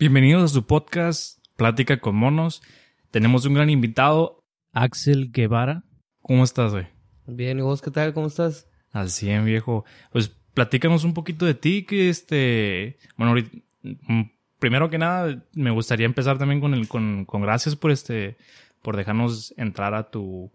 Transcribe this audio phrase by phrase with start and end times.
[0.00, 2.62] Bienvenidos a su podcast Plática con Monos.
[3.10, 4.42] Tenemos un gran invitado,
[4.72, 5.84] Axel Guevara.
[6.22, 6.86] ¿Cómo estás, güey?
[7.26, 8.14] Bien, ¿y vos qué tal?
[8.14, 8.66] ¿Cómo estás?
[8.92, 9.84] Al 100, viejo.
[10.10, 12.96] Pues platícanos un poquito de ti, que este...
[13.18, 14.22] Bueno, ahorita, mm,
[14.58, 16.88] primero que nada, me gustaría empezar también con el...
[16.88, 18.38] Con, con gracias por este...
[18.80, 20.50] Por dejarnos entrar a tu...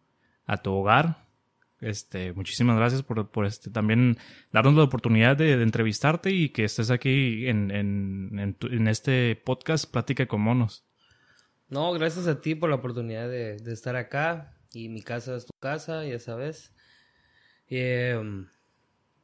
[0.47, 1.24] A tu hogar.
[1.85, 4.17] Este, muchísimas gracias por, por este, también
[4.51, 8.87] darnos la oportunidad de, de entrevistarte y que estés aquí en, en, en, tu- en
[8.87, 10.83] este podcast Plática con Monos.
[11.69, 14.57] No, gracias a ti por la oportunidad de, de estar acá.
[14.73, 16.73] Y mi casa es tu casa, ya sabes.
[17.69, 18.19] Eh,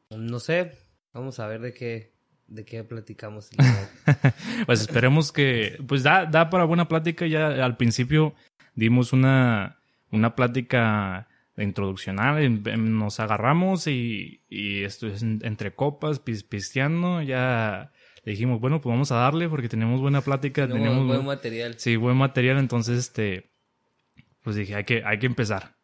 [0.10, 0.72] no sé,
[1.14, 2.14] vamos a ver de qué,
[2.48, 3.50] de qué platicamos.
[4.68, 7.26] Pues esperemos que, pues da, da para buena plática.
[7.26, 8.36] Ya al principio
[8.76, 9.80] dimos una,
[10.12, 11.28] una plática
[11.64, 17.92] introduccional, nos agarramos y, y esto es en- entre copas, pis- pisteando, ya
[18.24, 21.26] le dijimos, bueno, pues vamos a darle porque tenemos buena plática, Tenemos tenemos buen bu-
[21.26, 21.76] material.
[21.78, 23.52] sí, buen material, entonces este,
[24.44, 25.76] pues dije, hay que, hay que empezar.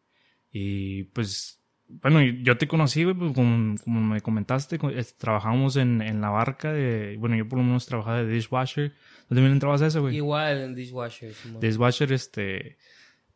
[0.51, 6.01] Y pues, bueno, yo te conocí, güey, pues, como, como me comentaste, co- trabajábamos en,
[6.01, 8.93] en la barca de, bueno, yo por lo menos trabajaba de dishwasher.
[9.27, 10.15] ¿Tú también entrabas a eso, güey?
[10.15, 11.33] Igual en Dishwasher.
[11.59, 12.77] Dishwasher, este,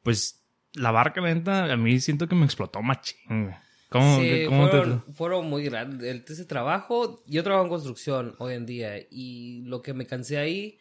[0.03, 0.40] pues,
[0.73, 3.51] la barca, la neta, a mí siento que me explotó machín.
[3.89, 6.07] ¿Cómo, Sí, cómo te- fueron, fueron muy grandes.
[6.09, 10.37] El- Ese trabajo, yo trabajo en construcción hoy en día y lo que me cansé
[10.37, 10.77] ahí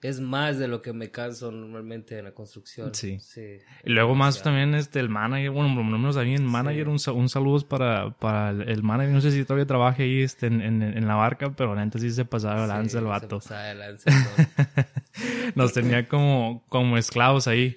[0.00, 2.92] es más de lo que me canso normalmente en la construcción.
[2.94, 3.18] Sí.
[3.20, 3.58] sí.
[3.84, 6.88] Y luego más también este el manager, bueno, por lo menos a mí el manager,
[6.88, 10.22] un, sa- un saludo para, para el, el manager, no sé si todavía trabaja ahí
[10.22, 13.02] este, en, en, en la barca, pero la neta sí se pasaba lanza Sí, el
[13.04, 13.38] se vato.
[13.38, 14.10] pasaba de lanza,
[15.56, 15.62] ¿no?
[15.62, 17.76] Nos tenía como, como esclavos ahí.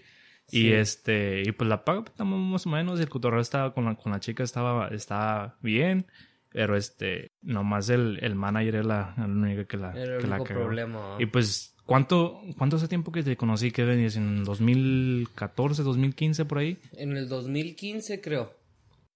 [0.51, 3.95] Y este, y pues la paga más o menos, y el cotorreo estaba con la,
[3.95, 6.05] con la chica estaba, estaba bien,
[6.49, 10.27] pero este, nomás el, el manager era la, la única que la, Era el que
[10.27, 10.59] la único cagó.
[10.61, 11.17] problema.
[11.19, 13.71] Y pues, ¿cuánto, cuánto hace tiempo que te conocí?
[13.71, 14.15] ¿Qué venías?
[14.17, 16.77] ¿En 2014, 2015 por ahí?
[16.93, 18.53] En el 2015, creo.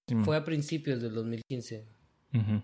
[0.08, 0.16] Sí.
[0.26, 1.86] Fue a principios del 2015.
[2.34, 2.62] Ujú.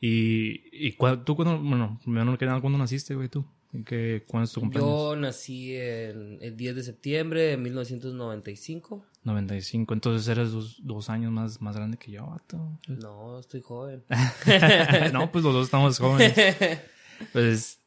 [0.00, 3.44] Y, y cua- tú cuando, bueno, primero que nada, ¿cuándo naciste, güey, tú?
[3.72, 4.90] ¿En qué, ¿Cuándo es tu cumpleaños?
[4.90, 9.04] Yo nací en el 10 de septiembre de 1995.
[9.24, 12.78] 95, entonces eres dos, dos años más, más grande que yo, vato.
[12.88, 14.04] No, estoy joven.
[15.12, 16.34] no, pues los dos estamos jóvenes.
[17.32, 17.80] Pues,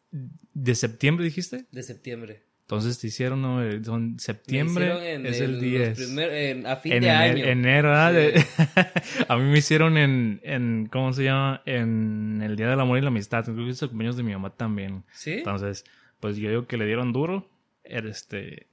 [0.54, 1.66] ¿de septiembre dijiste?
[1.72, 2.44] De septiembre.
[2.72, 3.62] Entonces te hicieron, ¿no?
[3.62, 5.98] Eh, Son septiembre hicieron en es el los 10.
[5.98, 7.46] primer- en- a fin en de ener- año.
[7.46, 8.14] enero, ¿verdad?
[9.28, 11.62] A mí me hicieron en, en, ¿cómo se llama?
[11.66, 13.44] En el Día del Amor y la Amistad.
[13.44, 15.04] Creo que es el cumpleaños de mi mamá también.
[15.14, 15.32] ¿Sí?
[15.34, 15.84] Entonces,
[16.22, 17.50] pues yo digo que le dieron duro.
[17.84, 18.68] era Este,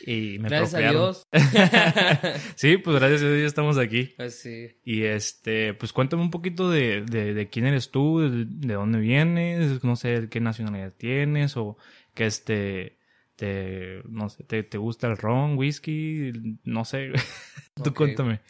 [0.00, 0.90] y me Gracias a.
[0.90, 1.22] Dios.
[2.56, 4.14] Sí, pues gracias a Dios ya estamos aquí.
[4.16, 4.68] Pues sí.
[4.84, 8.98] Y este, pues cuéntame un poquito de, de, de quién eres tú, de, de dónde
[8.98, 11.76] vienes, no sé qué nacionalidad tienes o
[12.14, 12.96] que este,
[13.36, 17.12] te, no sé, te, te gusta el ron, whisky, no sé.
[17.82, 18.40] tú cuéntame.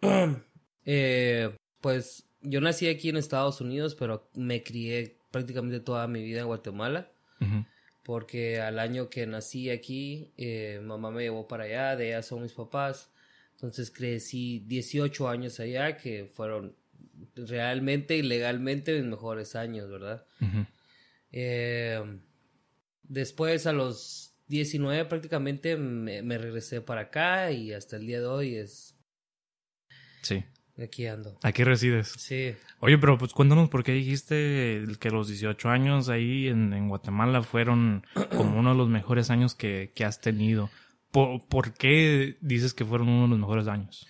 [0.88, 6.42] Eh, pues yo nací aquí en Estados Unidos, pero me crié prácticamente toda mi vida
[6.42, 7.10] en Guatemala.
[8.04, 12.42] Porque al año que nací aquí, eh, mamá me llevó para allá, de allá son
[12.42, 13.10] mis papás.
[13.54, 16.76] Entonces crecí 18 años allá, que fueron
[17.34, 20.24] realmente y legalmente mis mejores años, ¿verdad?
[21.32, 22.00] Eh,
[23.08, 28.26] después a los 19 prácticamente me, me regresé para acá y hasta el día de
[28.26, 28.94] hoy es
[30.22, 30.44] Sí.
[30.82, 31.38] aquí ando.
[31.42, 32.08] Aquí resides.
[32.18, 32.54] Sí.
[32.80, 37.42] Oye, pero pues cuéntanos por qué dijiste que los 18 años ahí en, en Guatemala
[37.42, 38.04] fueron
[38.36, 40.70] como uno de los mejores años que, que has tenido.
[41.12, 44.06] ¿Por, ¿Por qué dices que fueron uno de los mejores años?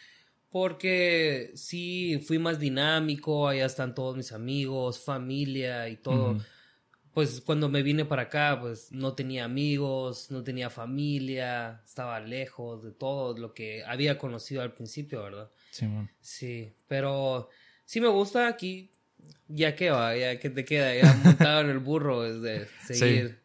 [0.51, 6.39] Porque sí, fui más dinámico, allá están todos mis amigos, familia y todo.
[7.16, 12.82] Pues cuando me vine para acá, pues no tenía amigos, no tenía familia, estaba lejos
[12.82, 15.50] de todo lo que había conocido al principio, ¿verdad?
[15.71, 16.10] Sí, man.
[16.21, 17.49] Sí, pero
[17.87, 18.93] sí me gusta aquí,
[19.49, 23.41] ya que va, ya que te queda, ya montado en el burro es de seguir.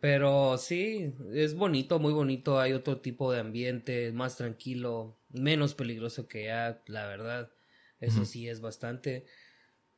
[0.00, 6.26] Pero sí, es bonito, muy bonito, hay otro tipo de ambiente, más tranquilo, menos peligroso
[6.26, 7.52] que ya, la verdad,
[8.00, 9.26] eso sí es bastante.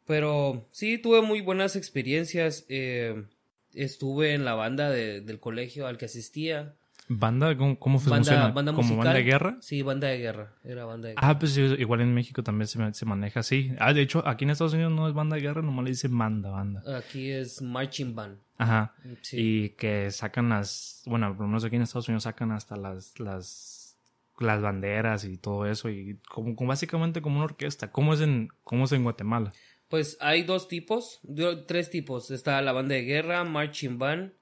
[0.07, 3.25] Pero sí, tuve muy buenas experiencias, eh,
[3.73, 6.75] estuve en la banda de- del colegio al que asistía.
[7.07, 7.55] ¿Banda?
[7.57, 8.49] ¿Cómo, cómo Banda, funciona?
[8.49, 9.05] banda ¿Como musical.
[9.05, 9.57] banda de guerra?
[9.61, 11.29] Sí, banda de guerra, era banda de guerra.
[11.29, 13.73] Ah, pues igual en México también se, se maneja así.
[13.79, 16.17] Ah, de hecho, aquí en Estados Unidos no es banda de guerra, nomás le dicen
[16.17, 16.83] banda, banda.
[16.97, 18.39] Aquí es marching band.
[18.57, 18.95] Ajá.
[19.21, 19.37] Sí.
[19.39, 23.21] Y que sacan las, bueno, por lo menos aquí en Estados Unidos sacan hasta las,
[23.21, 23.99] las,
[24.39, 27.93] las banderas y todo eso y como, como básicamente como una orquesta.
[27.93, 29.53] ¿Cómo es en, cómo es en Guatemala?
[29.95, 31.21] Pues hay dos tipos,
[31.69, 32.33] tres tipos.
[32.33, 34.33] Está la banda de guerra, marching band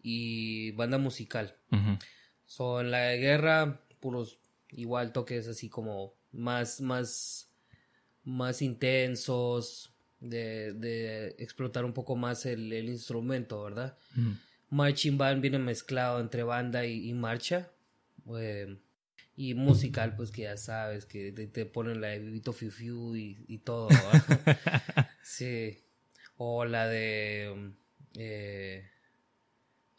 [0.00, 1.56] y banda musical.
[2.46, 4.38] So, en la guerra, puros
[4.70, 7.50] igual toques así como más, más,
[8.22, 13.98] más intensos, de, de explotar un poco más el, el instrumento, ¿verdad?
[14.70, 17.68] Marching band viene mezclado entre banda y, y marcha.
[18.38, 18.78] eh,
[19.36, 23.16] y musical, pues que ya sabes, que te, te ponen la de Vivito Fiu Fiu
[23.16, 23.88] y, y todo.
[25.22, 25.78] sí.
[26.36, 27.72] O la de.
[28.16, 28.88] eh,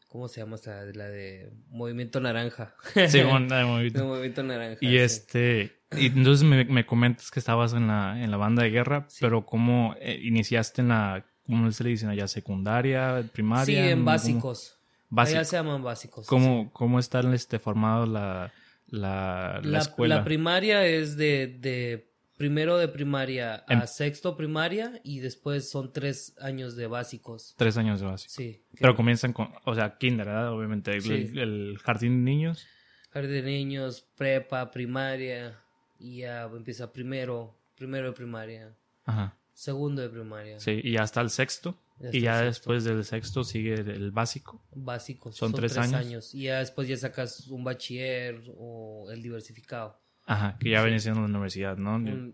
[0.08, 0.86] ¿Cómo se llama esta?
[0.94, 2.74] La de Movimiento Naranja.
[3.10, 4.78] Sí, bueno, muy De Movimiento Naranja.
[4.82, 4.98] Y sí.
[4.98, 9.06] este, y entonces me, me comentas que estabas en la, en la banda de guerra,
[9.10, 9.18] Sí.
[9.22, 13.66] pero ¿cómo eh, iniciaste en la, cómo se le dicen allá, secundaria, primaria?
[13.66, 14.72] Sí, en ¿Cómo- básicos.
[15.10, 15.38] Básico.
[15.40, 16.26] Allá se llaman básicos.
[16.28, 18.52] ¿Cómo, cómo están este, formados la,
[18.88, 20.16] la, la La, escuela?
[20.18, 25.92] la primaria es de, de primero de primaria a En- sexto primaria y después son
[25.94, 27.56] tres años de básicos.
[27.58, 28.34] Tres años de básico.
[28.36, 28.64] Sí.
[28.80, 30.52] Pero comienzan con, o sea, kinder, ¿verdad?
[30.52, 32.68] Obviamente, el jardín de niños.
[33.12, 35.58] Jardín de niños, prepa, primaria
[35.98, 39.38] y ya empieza primero, primero de primaria, Ajá.
[39.56, 41.82] Segundo de primaria, Sí, y hasta el sexto.
[42.12, 44.62] Y ya después del sexto sigue el, el básico.
[44.76, 45.36] básicos.
[45.38, 46.36] Son tres años.
[46.36, 49.98] Y ya después ya sacas un bachiller o el diversificado.
[50.28, 51.98] Ajá, que ya viene siendo la universidad, ¿no?
[52.00, 52.34] Mm,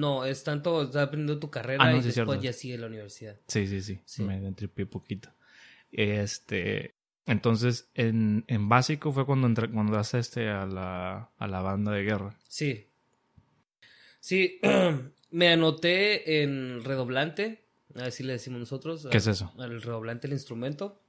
[0.00, 2.44] No, es tanto, estás aprendiendo tu carrera Ah, no, y sí es después cierto.
[2.44, 3.36] ya sigue la universidad.
[3.48, 4.00] Sí, sí, sí.
[4.06, 4.22] Sí.
[4.22, 5.28] Me entripié poquito.
[5.90, 6.94] Este,
[7.26, 11.92] entonces, en, en básico fue cuando entré, cuando entraste este a la, a la banda
[11.92, 12.38] de guerra.
[12.48, 12.86] Sí.
[14.28, 14.60] Sí,
[15.30, 17.64] me anoté en redoblante,
[17.94, 19.08] así le decimos nosotros.
[19.10, 19.50] ¿Qué es eso?
[19.56, 21.00] Al redoblante, el instrumento.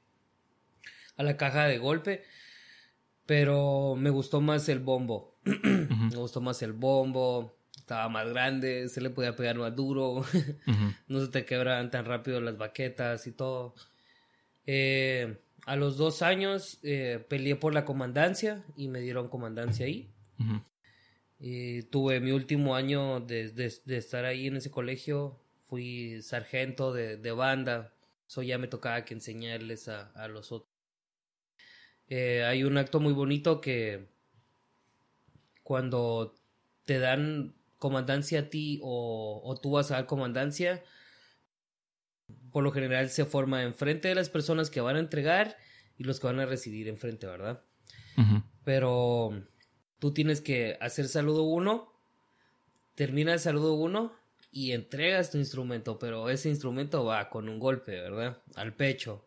[1.17, 2.23] A la caja de golpe.
[3.25, 5.37] Pero me gustó más el bombo.
[5.43, 7.57] Me gustó más el bombo.
[7.75, 10.23] Estaba más grande, se le podía pegar más duro.
[11.09, 13.75] No se te quebraban tan rápido las baquetas y todo.
[14.65, 20.09] Eh, a los dos años eh, peleé por la comandancia y me dieron comandancia ahí.
[21.39, 25.39] Y tuve mi último año de, de- de estar ahí en ese colegio.
[25.67, 27.93] Fui sargento de, de banda.
[28.27, 30.69] Eso ya me tocaba que enseñarles a, a los otros.
[32.07, 34.09] Eh, hay un acto muy bonito que
[35.63, 36.35] cuando
[36.85, 40.83] te dan comandancia a ti o, o tú vas a dar comandancia,
[42.51, 45.55] por lo general se forma enfrente de las personas que van a entregar
[45.97, 47.61] y los que van a recibir enfrente, ¿verdad?
[48.63, 49.43] Pero
[49.99, 51.91] tú tienes que hacer saludo uno,
[52.95, 54.13] termina el saludo uno
[54.51, 58.41] y entregas tu instrumento, pero ese instrumento va con un golpe, ¿verdad?
[58.55, 59.25] Al pecho.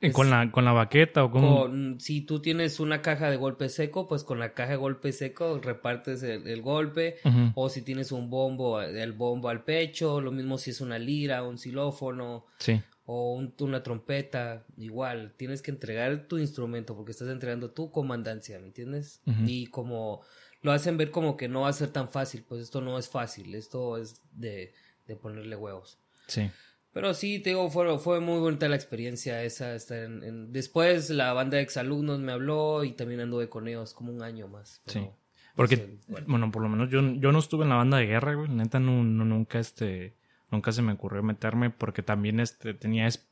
[0.00, 1.42] ¿Y ¿Con la, con la baqueta o con...?
[1.42, 5.12] Con- si tú tienes una caja de golpe seco, pues con la caja de golpe
[5.12, 7.16] seco repartes el, el golpe.
[7.54, 10.20] O si tienes un bombo, el bombo al pecho.
[10.20, 12.82] Lo mismo si es una lira, un xilófono Sí.
[13.06, 14.64] O un- una trompeta.
[14.76, 19.20] Igual, tienes que entregar tu instrumento porque estás entregando tu comandancia, ¿me entiendes?
[19.46, 20.22] Y como
[20.62, 23.08] lo hacen ver como que no va a ser tan fácil, pues esto no es
[23.08, 24.72] fácil, esto es de,
[25.06, 25.98] de ponerle huevos.
[26.26, 26.50] Sí.
[26.94, 29.74] Pero sí, te digo, fue, fue muy bonita la experiencia esa.
[29.74, 33.92] estar en- en- Después la banda de exalumnos me habló y también anduve con ellos
[33.94, 34.80] como un año más.
[34.86, 35.10] pero- Sí.
[35.56, 36.26] Porque, bueno.
[36.28, 36.50] bueno.
[36.50, 38.48] por lo menos yo, yo no estuve en la banda de guerra, güey.
[38.48, 40.14] Neta, no, no- nunca, este,
[40.50, 43.26] nunca se me ocurrió meterme porque también, este, tenía, es-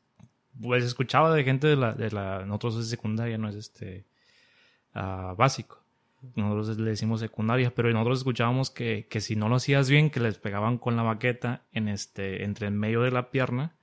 [0.60, 4.04] pues escuchaba de gente de la, de la, nosotros es secundaria, no es este,
[4.94, 5.81] ah, básico.
[6.36, 10.20] Nosotros le decimos secundaria, pero nosotros escuchábamos que, que si no lo hacías bien, que
[10.20, 13.74] les pegaban con la baqueta en este, entre el medio de la pierna,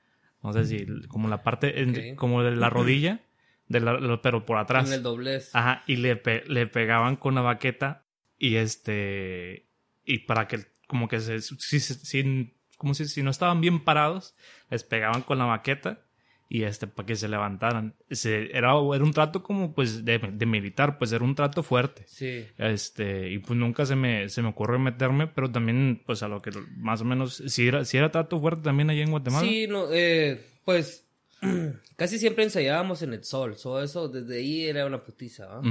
[0.42, 1.82] no sé si, como la parte,
[2.16, 3.20] como de la rodilla,
[3.68, 4.88] de la- lo- pero por atrás.
[4.88, 5.54] En el doblez.
[5.54, 8.04] Ajá, y le, pe- le pegaban con la baqueta
[8.38, 9.66] y este,
[10.06, 13.84] y para que como que se, si, si- si- como si, si no estaban bien
[13.84, 14.36] parados,
[14.72, 16.00] les pegaban con la baqueta
[16.48, 17.94] y este, para que se levantaran.
[18.10, 22.06] Se, era, era un trato como pues de, de militar, pues era un trato fuerte.
[22.08, 22.48] Sí.
[22.58, 26.42] Este, y pues nunca se me, se me ocurrió meterme, pero también, pues a lo
[26.42, 29.46] que más o menos, si era, si era trato fuerte también allá en Guatemala.
[29.46, 31.06] Sí, no, eh, pues
[31.98, 33.58] casi siempre ensayábamos en el sol.
[33.58, 35.62] So, eso desde ahí era una putiza.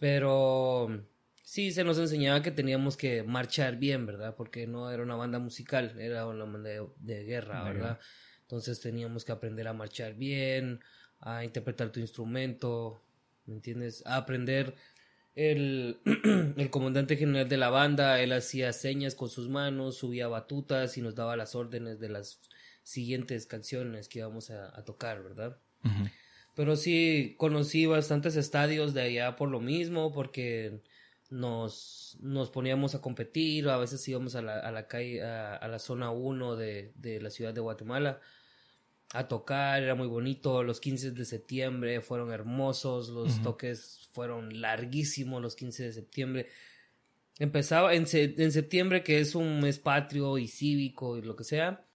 [0.00, 0.90] Pero
[1.50, 4.36] sí se nos enseñaba que teníamos que marchar bien, ¿verdad?
[4.36, 7.98] Porque no era una banda musical, era una banda de, de guerra, De ¿verdad?
[8.42, 10.78] Entonces teníamos que aprender a marchar bien,
[11.18, 13.02] a interpretar tu instrumento,
[13.46, 14.04] ¿me entiendes?
[14.06, 14.76] A aprender
[15.34, 15.98] el,
[16.56, 21.02] el comandante general de la banda, él hacía señas con sus manos, subía batutas y
[21.02, 22.40] nos daba las órdenes de las
[22.84, 25.58] siguientes canciones que íbamos a, a tocar, ¿verdad?
[26.54, 30.80] Pero sí conocí bastantes estadios de allá por lo mismo, porque
[31.30, 35.68] nos, nos poníamos a competir, a veces íbamos a la, a la calle, a, a
[35.68, 38.20] la zona 1 de, de la ciudad de Guatemala.
[39.12, 40.62] a tocar, era muy bonito.
[40.64, 46.48] Los 15 de septiembre fueron hermosos, los toques fueron larguísimos los 15 de septiembre.
[47.38, 51.86] Empezaba en, en, septiembre, que es un mes patrio y cívico y lo que sea.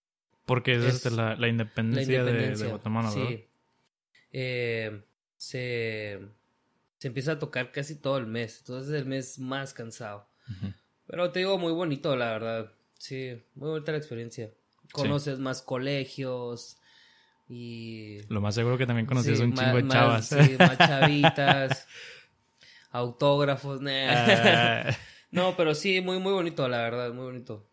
[0.46, 3.46] Porque es, este, la, la, independencia de, Guatemala, Sí.
[4.32, 5.02] Eh,
[5.38, 6.20] se,
[6.98, 8.60] se empieza a tocar casi todo el mes.
[8.60, 10.28] Entonces es el mes más cansado.
[11.08, 12.72] Pero te digo, muy bonito, la verdad.
[12.98, 14.52] Sí, muy bonita la experiencia.
[14.92, 16.78] Conoces más colegios
[17.48, 18.20] y...
[18.30, 20.28] Lo más seguro que también conoces un chingo de chavas.
[20.28, 21.88] sí, más chavitas,
[22.92, 24.96] autógrafos, ah.
[25.32, 27.68] No, pero sí, muy, muy bonito, la verdad, muy bonito.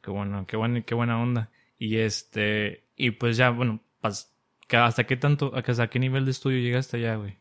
[0.00, 1.50] Qué bueno, qué bueno, qué buena onda.
[1.78, 6.98] Y este, y pues ya, bueno, ¿hasta qué tanto, hasta qué nivel de estudio llegaste
[6.98, 7.38] allá, güey?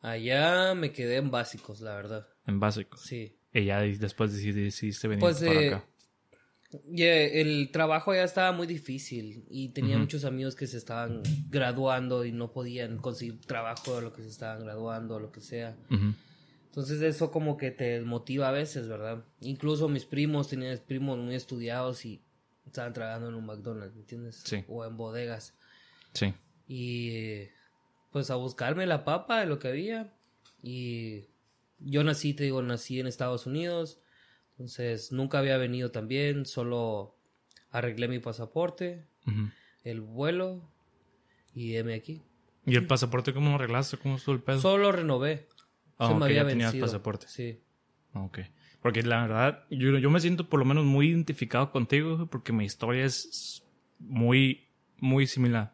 [0.00, 2.26] Allá me quedé en básicos, la verdad.
[2.46, 3.00] En básicos.
[3.02, 3.36] Sí.
[3.52, 5.88] Y ya después decidiste venir pues, para eh, acá.
[6.96, 12.32] el trabajo ya estaba muy difícil y tenía muchos amigos que se estaban graduando y
[12.32, 15.76] no podían conseguir trabajo de lo que se estaban graduando o lo que sea.
[16.66, 19.24] Entonces eso como que te motiva a veces, ¿verdad?
[19.40, 22.22] Incluso mis primos, tenían primos muy estudiados y
[22.64, 24.42] estaban trabajando en un McDonald's, ¿me entiendes?
[24.44, 24.64] Sí.
[24.68, 25.54] O en bodegas.
[26.14, 26.32] Sí.
[26.68, 27.48] Y
[28.10, 30.12] pues a buscarme la papa de lo que había
[30.62, 31.24] y
[31.78, 34.00] yo nací, te digo, nací en Estados Unidos,
[34.52, 37.16] entonces nunca había venido también, solo
[37.70, 39.06] arreglé mi pasaporte,
[39.84, 40.68] el vuelo
[41.54, 42.22] y heme aquí.
[42.66, 43.96] ¿Y el pasaporte cómo lo arreglaste?
[43.96, 44.60] ¿Cómo estuvo el pedo?
[44.60, 45.46] Solo renové.
[45.98, 47.26] Ah, Se me había ya tenías pasaporte.
[47.28, 47.60] Sí.
[48.12, 48.40] Ok.
[48.82, 52.64] Porque la verdad, yo, yo me siento por lo menos muy identificado contigo porque mi
[52.64, 53.62] historia es
[53.98, 55.72] muy, muy similar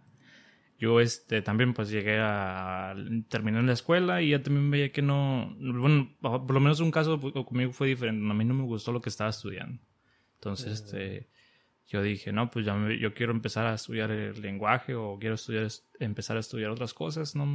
[0.79, 2.95] yo este también pues llegué a
[3.29, 7.21] terminar la escuela y ya también veía que no bueno por lo menos un caso
[7.21, 8.31] conmigo fue diferente.
[8.31, 9.81] A mí no me gustó lo que estaba estudiando.
[10.35, 11.29] Entonces este
[11.89, 15.69] yo dije no pues ya yo quiero empezar a estudiar el lenguaje o quiero estudiar
[15.99, 17.47] empezar a estudiar otras cosas no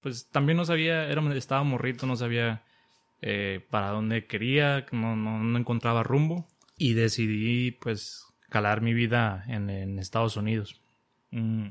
[0.00, 2.62] pues también no sabía era estaba morrito no sabía
[3.22, 9.70] eh, para dónde quería no, no, encontraba rumbo y decidí pues calar mi vida en,
[9.70, 10.80] en Estados Unidos.
[11.30, 11.68] Mm,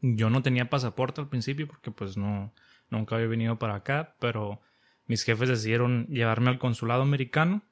[0.00, 2.52] yo no tenía pasaporte al principio porque pues no,
[2.90, 4.60] nunca había venido para acá, pero
[5.06, 7.62] mis jefes decidieron llevarme al consulado americano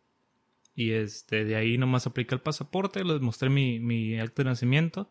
[0.74, 5.10] y este, de ahí nomás apliqué el pasaporte, les mostré mi, mi acto de nacimiento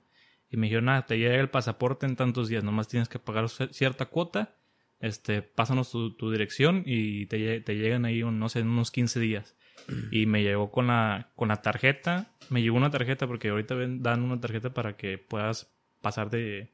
[0.49, 3.49] y me dijeron, nada, te llega el pasaporte en tantos días, nomás tienes que pagar
[3.49, 4.55] cierta cuota,
[4.99, 9.55] este, pásanos tu, dirección y te, te, llegan ahí, no sé, en unos 15 días.
[10.11, 14.21] Y me llegó con la, con la tarjeta, me llegó una tarjeta porque ahorita dan
[14.21, 16.72] una tarjeta para que puedas pasar de,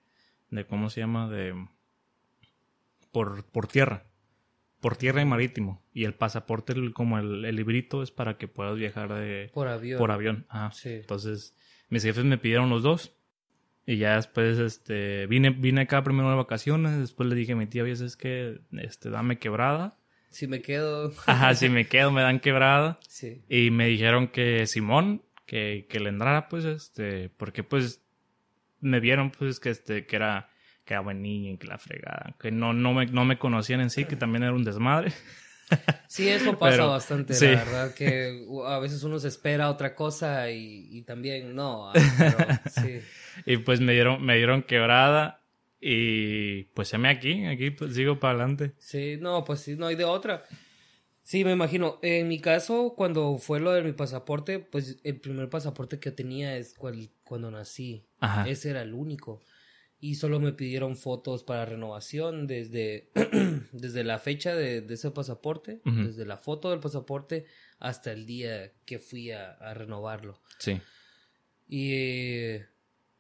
[0.52, 1.54] de cómo se llama, de
[3.12, 4.06] por, por tierra,
[4.80, 5.84] por tierra y marítimo.
[5.94, 9.50] Y el pasaporte, como el, librito, es para que puedas viajar de...
[9.54, 9.98] Por avión.
[9.98, 10.90] Por avión, ah, sí.
[10.90, 11.56] Entonces,
[11.90, 13.16] mis jefes me pidieron los dos.
[13.86, 17.66] Y ya después, este, vine, vine acá primero de vacaciones, después le dije a mi
[17.66, 19.98] tía, oye, es que, este, dame quebrada.
[20.30, 21.12] Si me quedo.
[21.26, 23.00] Ajá, si me quedo me dan quebrada.
[23.08, 23.44] Sí.
[23.50, 28.04] Y me dijeron que Simón, que, que le entrara, pues, este, porque pues
[28.82, 30.50] me vieron pues que este que era
[30.86, 33.82] que era buen niño y que la fregada, que no no me no me conocían
[33.82, 35.12] en sí, que también era un desmadre.
[36.08, 41.04] Sí, eso pasa bastante, la verdad, que a veces uno se espera otra cosa y,
[41.04, 43.02] también no, ah, sí.
[43.46, 45.44] Y pues me dieron, me dieron quebrada
[45.80, 48.74] y pues se me aquí, aquí pues sigo para adelante.
[48.80, 50.44] Sí, no, pues sí, no hay de otra.
[51.30, 52.00] Sí, me imagino.
[52.02, 56.58] En mi caso, cuando fue lo de mi pasaporte, pues el primer pasaporte que tenía
[56.58, 56.74] es
[57.24, 58.04] cuando nací.
[58.20, 58.50] Ajá.
[58.50, 59.40] Ese era el único.
[60.00, 63.12] Y solo me pidieron fotos para renovación desde,
[63.74, 67.46] desde la fecha de, ese pasaporte, desde la foto del pasaporte
[67.78, 70.42] hasta el día que fui a, renovarlo.
[70.58, 70.82] Sí.
[71.68, 72.66] Y eh,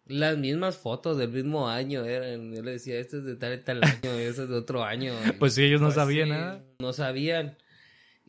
[0.08, 2.56] las mismas fotos del mismo año eran.
[2.56, 5.14] Yo le decía, este es de tal y tal año, este es de otro año.
[5.38, 6.66] pues sí, ellos no pues sabían nada.
[6.80, 7.56] No sabían.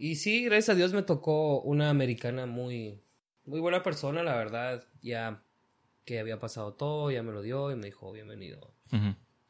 [0.02, 3.02] Y sí, gracias a Dios me tocó una americana muy,
[3.44, 4.88] muy buena persona, la verdad.
[5.02, 5.42] Ya
[6.06, 8.72] que había pasado todo, ya me lo dio y me dijo, bienvenido.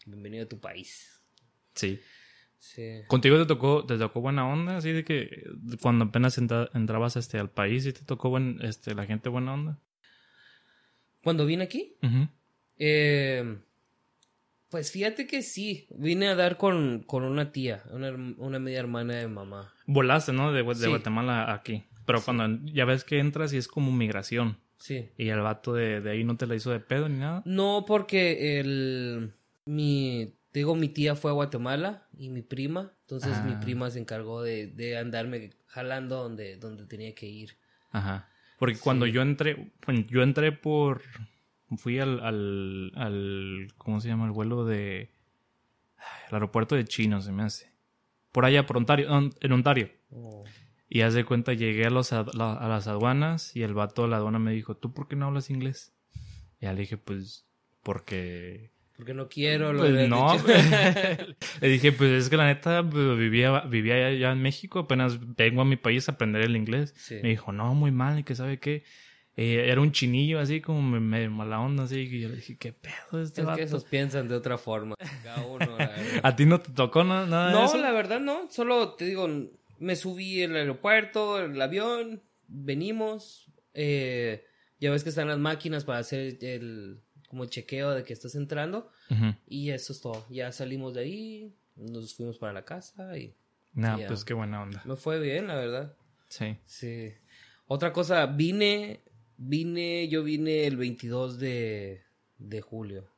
[0.07, 1.23] Bienvenido a tu país.
[1.77, 2.01] Sí.
[2.59, 3.03] Sí.
[3.07, 4.79] ¿Contigo te tocó, te tocó buena onda?
[4.79, 5.45] Así de que
[5.81, 9.79] cuando apenas entrabas este, al país y te tocó buen, este, la gente buena onda.
[11.23, 11.97] ¿Cuando vine aquí?
[12.77, 13.57] eh,
[14.71, 19.17] pues fíjate que sí, vine a dar con, con una tía, una, una, media hermana
[19.17, 19.75] de mamá.
[19.87, 20.53] Volaste, ¿no?
[20.53, 21.85] De, de Guatemala aquí.
[22.07, 24.59] Pero cuando ya ves que entras y es como migración.
[24.79, 25.11] Sí.
[25.19, 27.43] ¿Y el vato de, de, ahí no te la hizo de pedo ni nada?
[27.45, 29.35] No, porque el...
[29.67, 30.35] Mi...
[30.53, 32.93] Digo, mi tía fue a Guatemala y mi prima.
[33.03, 33.61] Entonces mi ah.
[33.61, 37.57] prima se encargó de, de andarme jalando donde, donde tenía que ir.
[37.93, 38.29] Ajá.
[38.59, 39.73] Porque cuando yo entré,
[40.09, 41.03] yo entré por
[41.77, 44.27] fui al, al, al, ¿cómo se llama?
[44.27, 45.11] El vuelo de,
[46.29, 47.71] el aeropuerto de Chino, se me hace.
[48.33, 49.09] Por allá, por Ontario,
[49.41, 49.91] en Ontario.
[50.11, 50.45] Oh.
[50.89, 54.03] Y haz de cuenta, llegué a, los, a, la- a las aduanas y el vato
[54.03, 55.93] de la aduana me dijo, ¿tú por qué no hablas inglés?
[56.61, 57.47] Y ya le dije, pues,
[57.83, 58.71] porque...
[58.97, 60.37] Porque no quiero, lo Pues no,
[61.61, 65.19] le dije, pues es que la neta pues, vivía, vivía allá, allá en México, apenas
[65.37, 66.93] vengo a mi país a aprender el inglés.
[66.99, 67.15] Sí.
[67.23, 68.85] Me dijo, no, muy mal, y que sabe qué.
[69.43, 72.59] Eh, era un chinillo así como me- medio mala onda, así, y yo le dije,
[72.59, 73.57] ¿qué pedo este Es vato?
[73.57, 74.97] que esos piensan de otra forma.
[75.25, 76.21] Cada uno, la verdad.
[76.23, 77.79] ¿A ti no te tocó na- nada de No, eso?
[77.79, 78.51] la verdad no.
[78.51, 79.27] Solo te digo,
[79.79, 83.47] me subí el aeropuerto, el avión, venimos.
[83.73, 84.45] eh,
[84.81, 88.35] ya ves que están las máquinas para hacer el como el chequeo de que estás
[88.35, 88.91] entrando.
[89.47, 90.27] Y eso es todo.
[90.31, 93.35] Ya salimos de ahí, nos fuimos para la casa y
[93.73, 94.07] Nah, Ya.
[94.09, 94.83] pues qué buena onda.
[94.85, 95.95] me fue bien, la verdad.
[96.29, 96.57] Sí.
[96.65, 97.13] Sí.
[97.67, 99.01] Otra cosa, vine,
[99.43, 102.03] vine, yo vine el 22 de,
[102.39, 103.11] de julio.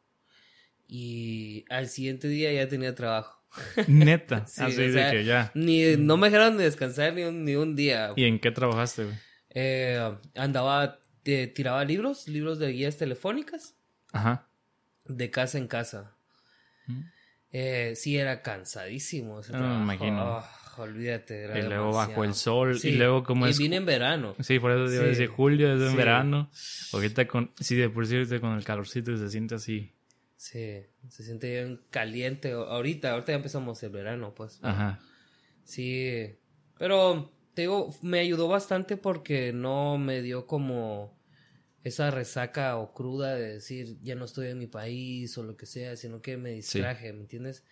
[0.86, 3.42] Y al siguiente día ya tenía trabajo.
[3.88, 4.46] Neta.
[4.48, 5.50] Sí, así o de que ya.
[5.54, 8.12] Ni, no me dejaron de descansar ni un, ni un día.
[8.16, 9.16] ¿Y en qué trabajaste, güey?
[9.50, 13.74] Eh, andaba, eh, tiraba libros, libros de guías telefónicas,
[14.12, 14.48] Ajá.
[15.04, 16.16] de casa en casa.
[16.86, 17.00] Mm.
[17.50, 19.82] Eh, sí, era cansadísimo ese Ah, me trabajo.
[19.82, 20.44] imagino.
[20.78, 21.42] Olvídate.
[21.44, 22.78] Era Y luego bajo el sol.
[22.78, 23.58] Sí, Y luego como y es...
[23.58, 24.34] vine en verano.
[24.40, 25.08] Sí, por eso digo, Sí.
[25.10, 26.50] desde julio, es en verano.
[26.92, 27.50] Ahorita con...
[27.60, 29.92] Sí, de por sí, ahorita con el calorcito se siente así.
[30.36, 32.52] Sí, se siente bien caliente.
[32.52, 34.58] Ahorita, ahorita ya empezamos el verano, pues.
[34.62, 34.98] Ajá.
[35.64, 36.34] Sí,
[36.78, 41.16] pero te digo, me ayudó bastante porque no me dio como
[41.84, 45.66] esa resaca o cruda de decir ya no estoy en mi país o lo que
[45.66, 47.64] sea, sino que me distraje, ¿me entiendes?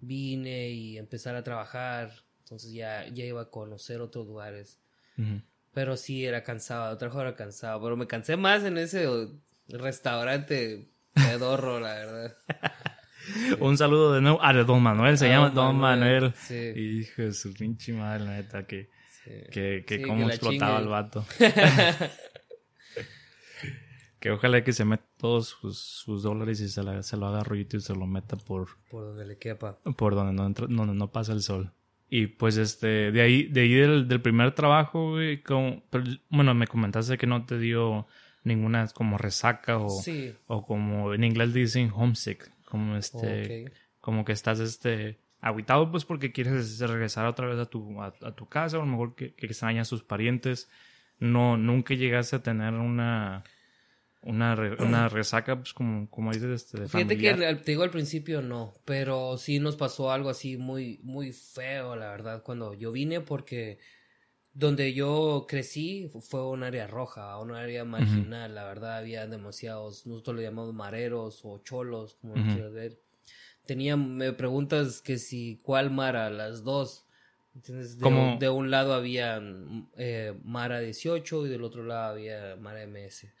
[0.00, 4.78] Vine y empezar a trabajar, entonces ya, ya iba a conocer otros lugares.
[5.72, 9.08] Pero sí era cansado, el trabajo era cansado, pero me cansé más en ese
[9.68, 12.36] restaurante pedorro, la verdad.
[13.60, 16.34] Un saludo de nuevo a Don Manuel, se Ah, llama Don Manuel, Manuel.
[16.34, 16.54] sí.
[16.76, 18.90] Hijo de su pinche madre, la neta, que,
[19.24, 19.30] Sí.
[19.50, 21.24] que, que cómo que explotaba el vato.
[24.20, 27.42] que ojalá que se meta todos sus, sus dólares y se, la- se lo haga
[27.42, 29.78] rollito y se lo meta por, Por donde le quepa.
[29.96, 31.72] por donde no, entra- donde no pasa el sol.
[32.10, 36.54] Y pues este, de ahí, de ahí del, del primer trabajo, güey, como, pero, bueno,
[36.54, 38.06] me comentaste que no te dio
[38.44, 40.34] ninguna como resaca o, Sí.
[40.46, 46.30] o como en inglés dicen homesick, como este, como que estás este aguitado pues porque
[46.32, 49.34] quieres regresar otra vez a tu, a, a tu casa o a lo mejor que,
[49.34, 50.70] que extrañas a sus parientes.
[51.18, 53.44] No, nunca llegaste a tener una,
[54.24, 57.38] una, re- una resaca, pues como, como dices, este, de Fíjate familiar.
[57.38, 61.96] que te digo al principio no, pero sí nos pasó algo así muy, muy feo,
[61.96, 63.78] la verdad, cuando yo vine porque
[64.54, 70.36] donde yo crecí fue un área roja, un área marginal, la verdad había demasiados, nosotros
[70.36, 72.52] le llamamos mareros o cholos, como lo Ujú.
[72.52, 72.98] quieras ver.
[73.66, 77.06] Tenía, me preguntas que si cuál Mara, las dos.
[77.54, 77.98] ¿Entiendes?
[77.98, 79.40] De, un- de un lado había
[79.96, 83.32] eh, Mara 18 y del otro lado había Mara MS.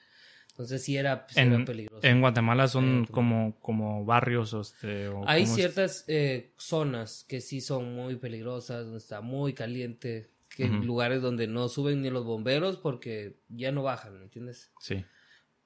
[0.54, 2.06] Entonces sí era, sí era peligroso.
[2.06, 3.12] en Guatemala son Sí.
[3.12, 8.98] como, como barrios, este, o Hay ciertas eh, zonas que sí son muy peligrosas, donde
[8.98, 14.16] está muy caliente, que lugares donde no suben ni los bomberos porque ya no bajan,
[14.16, 14.70] ¿me entiendes?
[14.78, 15.04] Sí.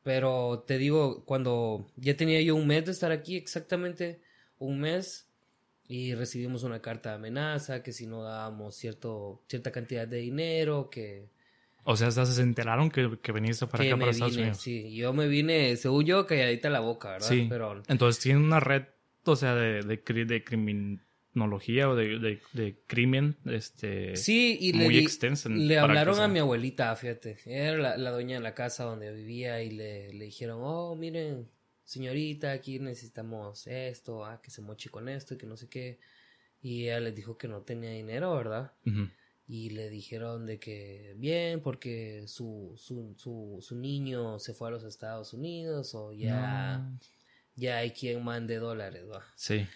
[0.02, 4.22] Pero te digo, cuando ya tenía yo un mes de estar aquí, exactamente
[4.58, 5.26] un mes,
[5.86, 10.88] y recibimos una carta de amenaza, que si no dábamos cierto, cierta cantidad de dinero,
[10.90, 11.28] que,
[11.90, 14.60] O sea, hasta se enteraron que, que viniste para que acá, para Estados vine, Unidos.
[14.60, 17.26] sí, yo me vine, según yo, calladita la boca, ¿verdad?
[17.28, 17.46] Sí.
[17.48, 18.82] Pero Entonces tienen una red,
[19.24, 24.16] o sea, de, de, de criminología o de, de, de crimen, este...
[24.16, 26.24] Sí, y le, muy di- extensa le que hablaron sea.
[26.24, 27.38] a mi abuelita, fíjate.
[27.46, 31.48] Era la, la dueña de la casa donde vivía y le, le dijeron, oh, miren,
[31.84, 36.00] señorita, aquí necesitamos esto, ah, que se moche con esto y que no sé qué.
[36.60, 38.72] Y ella les dijo que no tenía dinero, ¿verdad?
[38.84, 39.08] Ujú.
[39.50, 44.72] Y le dijeron de que bien, porque su, su, su, su niño se fue a
[44.72, 46.98] los Estados Unidos o ya, No.
[47.56, 49.24] ya hay quien mande dólares, ¿va?
[49.36, 49.66] Sí.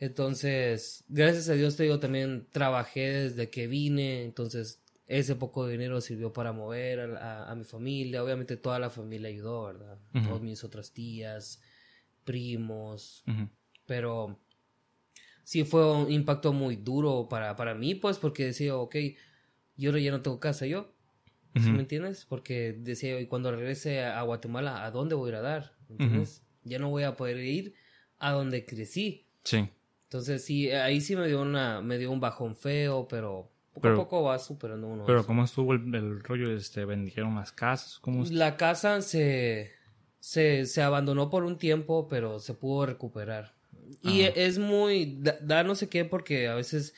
[0.00, 5.72] Entonces, gracias a Dios te digo, también trabajé desde que vine, entonces ese poco de
[5.72, 9.98] dinero sirvió para mover a, a- a mi familia, obviamente toda la familia ayudó, ¿verdad?
[10.14, 10.24] Ujú.
[10.24, 11.60] Todas mis otras tías,
[12.24, 13.24] primos,
[13.86, 14.38] pero
[15.48, 18.96] sí fue un impacto muy duro para, para mí, pues, porque decía, ok,
[19.78, 20.92] yo ya no tengo casa yo,
[21.54, 21.70] ¿sí Ujú.
[21.70, 22.26] me entiendes?
[22.28, 25.72] Porque decía, y cuando regrese a Guatemala, ¿a dónde voy a ir a dar?
[25.88, 26.42] ¿Me entiendes?
[26.64, 27.72] Ya no voy a poder ir
[28.18, 29.24] a donde crecí.
[29.42, 29.66] Sí.
[30.04, 33.94] Entonces sí, ahí sí me dio una, me dio un bajón feo, pero poco Pero-
[33.94, 35.04] a poco va superando uno.
[35.06, 35.26] Pero eso.
[35.26, 36.54] ¿cómo estuvo el, el rollo?
[36.54, 37.98] Este, ¿Vendieron las casas?
[38.00, 39.70] ¿Cómo La casa se,
[40.20, 43.56] se, se abandonó por un tiempo, pero se pudo recuperar.
[44.02, 46.94] Y es muy, da, no sé qué, porque a veces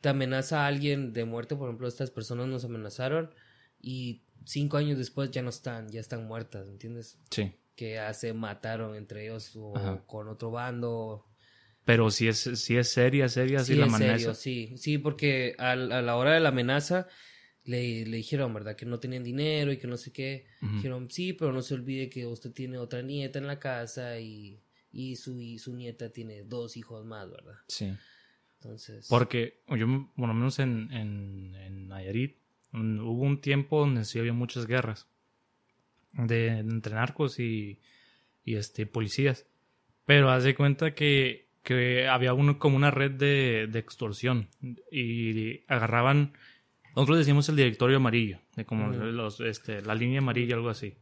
[0.00, 3.34] te amenaza a alguien de muerte, por ejemplo, estas personas nos amenazaron
[3.80, 7.18] y cinco años después ya no están, ya están muertas, ¿entiendes?
[7.30, 7.52] Sí.
[7.76, 9.72] Que ya se mataron entre ellos o
[10.06, 11.26] con otro bando.
[11.84, 14.34] Pero si es, si es seria, seria, sí la amenaza.
[14.34, 17.08] sí, sí, porque a, a, la hora de la amenaza
[17.64, 18.76] le, le, dijeron, ¿verdad?
[18.76, 20.46] Que no tenían dinero y que no sé qué.
[20.60, 24.63] Dijeron, sí, pero no se olvide que usted tiene otra nieta en la casa y,
[24.94, 27.56] y, su, y su nieta tiene dos hijos más, ¿verdad?
[27.68, 27.92] Sí.
[28.60, 29.06] Entonces...
[29.08, 32.36] Porque yo, por lo menos en, en, en Nayarit,
[32.72, 35.06] hubo un tiempo donde sí había muchas guerras
[36.12, 37.80] de, entre narcos y,
[38.44, 39.46] y este, policías.
[40.06, 44.48] Pero haz de cuenta que, que había uno, como una red de, de extorsión
[44.90, 46.34] y agarraban
[46.94, 50.94] nosotros decimos el directorio amarillo, de como los, este, la línea amarilla, algo así.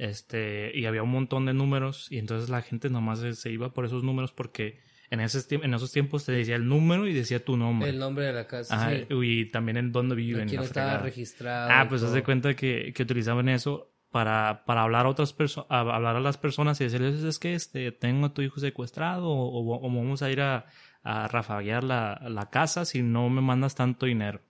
[0.00, 3.84] Este, y había un montón de números y entonces la gente nomás se, iba por
[3.84, 7.58] esos números porque en, ese, en esos tiempos te decía el número y decía tu
[7.58, 7.90] nombre.
[7.90, 8.88] El nombre de la casa.
[8.88, 9.06] sí.
[9.10, 10.48] Y también en dónde viven.
[10.48, 11.68] Quién estaba registrado.
[11.70, 15.66] Ah, pues haz de cuenta que, que utilizaban eso para, para hablar a otras personas,
[15.70, 19.76] hablar a las personas y decirles es que este, tengo a tu hijo secuestrado o,
[19.76, 20.64] o, vamos a ir a,
[21.02, 24.40] a rafaguear la, la casa si no me mandas tanto dinero.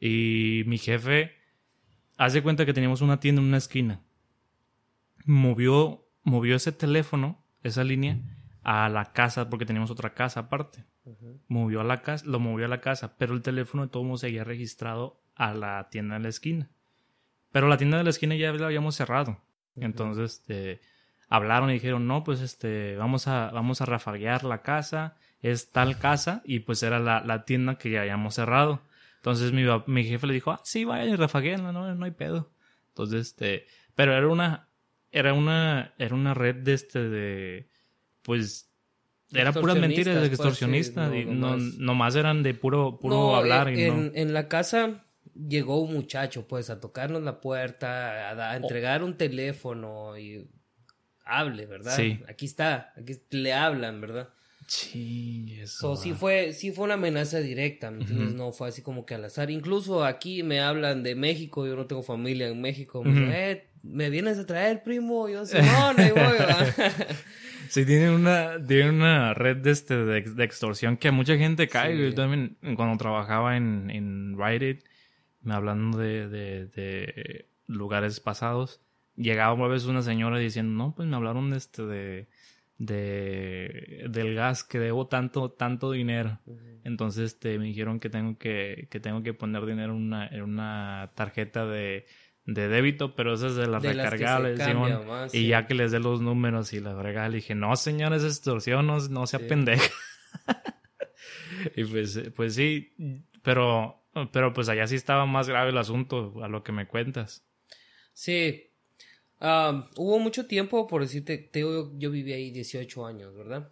[0.00, 1.32] Y mi jefe
[2.16, 4.00] hace cuenta que teníamos una tienda en una esquina.
[5.24, 8.20] Movió, movió ese teléfono, esa línea,
[8.62, 10.84] a la casa, porque teníamos otra casa aparte.
[11.48, 14.18] Movió a la casa, lo movió a la casa, pero el teléfono de todo mundo
[14.18, 16.70] seguía registrado a la tienda de la esquina.
[17.50, 19.38] Pero la tienda de la esquina ya la habíamos cerrado.
[19.76, 20.80] Entonces, este,
[21.28, 25.98] hablaron y dijeron, no, pues este, vamos a, vamos a rafaguear la casa, es tal
[25.98, 28.80] casa, y pues era la, la tienda que ya habíamos cerrado.
[29.16, 32.50] Entonces mi, mi jefe le dijo, ah, sí, vayan y rafagueen, no, no hay pedo.
[32.88, 34.68] Entonces, este, pero era una,
[35.12, 37.68] era una, era una red de este, de,
[38.22, 38.70] pues,
[39.32, 42.16] era puras mentiras de extorsionistas pues, y no, nomás.
[42.16, 43.68] eran de puro, puro hablar.
[43.68, 44.10] En, y no.
[44.14, 50.18] en la casa llegó un muchacho, pues, a tocarnos la puerta, a, entregar un teléfono
[50.18, 50.48] y
[51.24, 51.96] hable, ¿verdad?
[51.96, 52.20] Sí.
[52.28, 54.30] Aquí está, aquí le hablan, ¿verdad?
[54.66, 55.96] Sí, eso.
[55.96, 59.50] sí fue, sí fue una amenaza directa, No fue así como que al azar.
[59.50, 63.02] Incluso aquí me hablan de México, yo no tengo familia en México.
[63.02, 65.28] Me dicen, eh, ¿me vienes a traer, primo?
[65.28, 66.36] Yo sé, no, no voy,
[67.68, 71.96] Sí, tienen una, tienen una red de, este, de, extorsión que a mucha gente cae.
[71.96, 78.80] Yo también, cuando trabajaba en, en me hablando de, de, de lugares pasados,
[79.16, 82.28] llegaba una vez una señora diciendo, no, pues me hablaron de este, de
[82.78, 86.40] de del gas que debo tanto tanto dinero
[86.84, 90.42] entonces este, me dijeron que tengo que, que tengo que poner dinero en una, en
[90.42, 92.06] una tarjeta de,
[92.44, 94.60] de débito pero esa es de las recargables
[95.32, 98.36] y ya que les dé los números y la verdad le dije no señores es
[98.36, 99.90] extorsión no, no sea pendeja
[101.76, 102.92] y pues pues sí
[103.42, 104.02] pero
[104.32, 107.46] pero pues allá sí estaba más grave el asunto a lo que me cuentas.
[108.12, 108.72] Sí
[109.96, 113.70] hubo mucho tiempo, por decirte, yo, yo viví ahí 18 años, ¿verdad?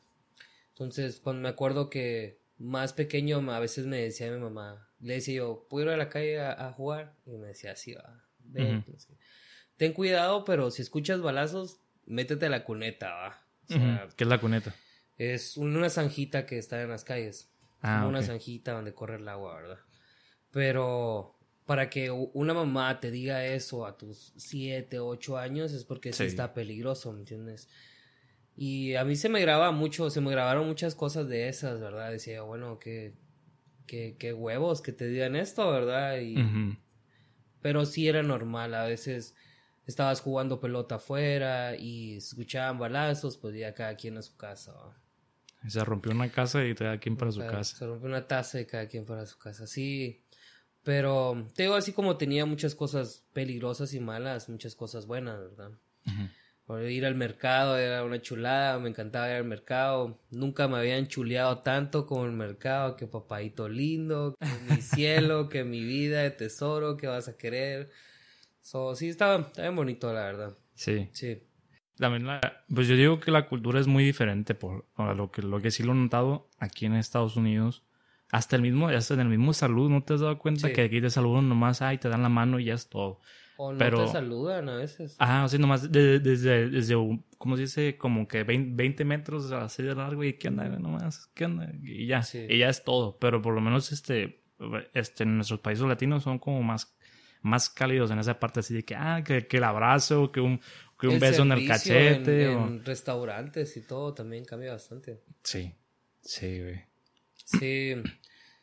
[0.71, 5.37] Entonces, cuando me acuerdo que más pequeño a veces me decía mi mamá, le decía
[5.37, 7.15] yo, ¿puedo ir a la calle a, jugar?
[7.27, 8.25] Y me decía, sí, va,
[9.77, 13.47] Ten cuidado, pero si escuchas balazos, métete a la cuneta, va.
[14.17, 14.75] ¿Qué es la cuneta?
[15.17, 17.51] Es una zanjita que está en las calles.
[17.83, 19.79] Ah, una zanjita donde corre el agua, ¿verdad?
[20.51, 26.13] Pero para que una mamá te diga eso a tus 7, 8 años es porque
[26.13, 26.25] sí.
[26.25, 27.69] está peligroso, ¿me entiendes?
[28.57, 32.11] Y a mí se me graba mucho, se me grabaron muchas cosas de esas, ¿verdad?
[32.11, 33.15] Decía, bueno, qué,
[33.87, 36.19] qué, qué huevos que te digan esto, ¿verdad?
[36.19, 36.35] Y,
[37.63, 39.35] Pero sí era normal, a veces
[39.87, 44.73] estabas jugando pelota afuera y escuchaban balazos, pues ya cada quien a su casa.
[45.69, 47.77] Se rompió una casa y cada quien para su casa.
[47.77, 49.67] Se rompió una taza y cada quien para su casa.
[49.67, 50.25] Sí,
[50.83, 55.73] pero te digo así como tenía muchas cosas peligrosas y malas, muchas cosas buenas, ¿verdad?
[56.79, 60.21] Ir al mercado era una chulada, me encantaba ir al mercado.
[60.31, 65.65] Nunca me habían chuleado tanto como el mercado, que papadito lindo, que mi cielo, que
[65.65, 67.91] mi vida de tesoro, que vas a querer.
[68.61, 70.59] So, sí, estaba, estaba bien bonito, la verdad.
[70.75, 71.09] Sí.
[71.13, 71.43] Sí.
[71.97, 72.27] También
[72.75, 75.83] pues yo digo que la cultura es muy diferente por, lo que lo que sí
[75.83, 77.83] lo he notado aquí en Estados Unidos
[78.31, 81.01] hasta el mismo, hasta en el mismo salud, ¿no te has dado cuenta que aquí
[81.01, 83.21] te saludan nomás, ay, te dan la mano y ya es todo?
[83.63, 85.17] O no Pero, te saludan a veces.
[85.19, 86.95] Ah, o sea, nomás desde, desde, desde
[87.37, 87.99] ¿cómo se dice?
[87.99, 90.67] Como que 20, metros así de largo y ¿qué onda?
[90.67, 91.71] Nomás, ¿qué onda?
[91.83, 93.19] Y ya, y ya es todo.
[93.19, 94.41] Pero por lo menos este,
[94.95, 96.97] este, en nuestros países latinos son como más,
[97.43, 100.59] más cálidos en esa parte así de que, ah, que, que el abrazo, que un,
[101.03, 102.45] un beso en el cachete.
[102.45, 105.21] En, en restaurantes y todo también cambia bastante.
[105.43, 105.71] Sí,
[106.23, 106.81] sí, güey.
[107.45, 107.95] Sí,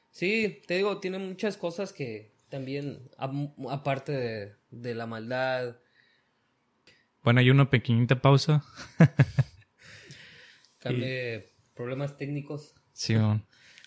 [0.09, 3.11] sí, te digo, tiene muchas cosas que también,
[3.69, 5.77] aparte de, de la maldad.
[7.23, 8.63] Bueno, hay una pequeñita pausa.
[10.79, 12.75] Cambie problemas técnicos.
[12.93, 13.15] Sí,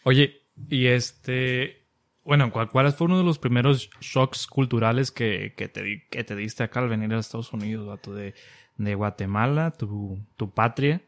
[0.04, 1.86] Oye, y este,
[2.24, 6.36] bueno, ¿cuál, ¿cuál fue uno de los primeros shocks culturales que, que, te, que te
[6.36, 8.14] diste acá al venir a Estados Unidos, vato?
[8.14, 8.34] De,
[8.76, 11.02] de Guatemala, tu, tu patria,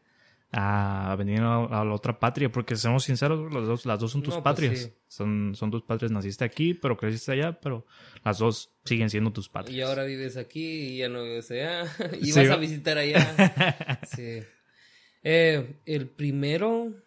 [0.55, 4.35] a venir a, la otra patria, porque seamos sinceros, las dos, las dos son tus
[4.35, 4.91] pues patrias.
[5.07, 7.87] son, son tus patrias, naciste aquí, pero creciste allá, pero
[8.23, 9.75] las dos siguen siendo tus patrias.
[9.75, 11.85] Y ahora vives aquí y ya no vives allá,
[12.21, 13.99] y vas a visitar allá.
[14.15, 14.41] sí.
[15.23, 17.02] Eh, el primero,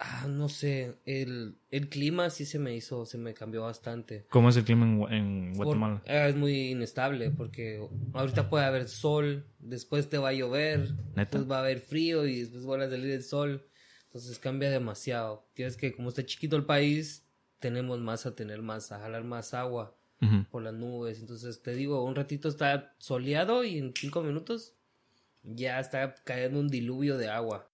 [0.00, 4.26] Ah, no sé, el, el clima sí se me hizo, se me cambió bastante.
[4.30, 6.02] ¿Cómo es el clima en, Guatemala?
[6.06, 11.50] Ah, es muy inestable porque ahorita puede haber sol, después te va a llover, después
[11.50, 13.66] va a haber frío y después va a salir el sol.
[14.04, 15.48] Entonces cambia demasiado.
[15.54, 17.26] Tienes que, como está chiquito el país,
[17.58, 19.96] tenemos más a tener más, a jalar más agua
[20.50, 21.20] por las nubes.
[21.20, 24.74] Entonces te digo, un ratito está soleado y en cinco minutos
[25.42, 27.67] ya está cayendo un diluvio de agua.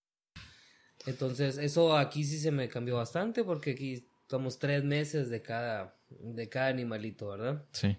[1.07, 5.97] Entonces, eso aquí sí se me cambió bastante porque aquí estamos tres meses de cada,
[6.09, 7.65] de cada animalito, ¿verdad?
[7.73, 7.97] Sí.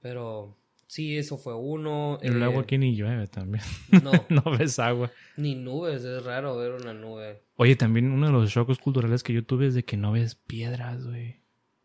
[0.00, 2.18] Pero sí, eso fue uno.
[2.22, 3.64] Y luego eh, aquí ni llueve también.
[4.02, 4.12] No.
[4.28, 5.10] no ves agua.
[5.36, 7.42] Ni nubes, es raro ver una nube.
[7.56, 10.34] Oye, también uno de los shocks culturales que yo tuve es de que no ves
[10.34, 11.40] piedras, güey.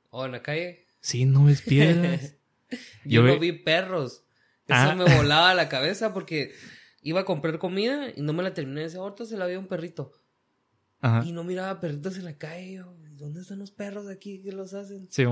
[0.09, 0.85] ¿O en la calle?
[0.99, 2.35] Sí, no ves piedras.
[3.05, 4.23] yo, no vi perros.
[4.67, 4.95] Eso ah.
[4.95, 6.53] me volaba la cabeza porque
[7.07, 8.83] iba a comprar comida y no me la terminé.
[8.83, 10.11] Ese ahorita se la vi a un perrito.
[11.23, 12.83] Y no miraba perritos en la calle.
[13.11, 15.07] ¿Dónde están los perros aquí que los hacen?
[15.09, 15.23] Sí,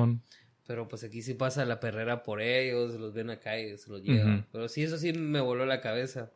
[0.65, 4.01] Pero pues aquí sí pasa la perrera por ellos, los ven acá y se los
[4.01, 4.47] llevan.
[4.53, 6.31] Pero sí, eso sí me voló la cabeza.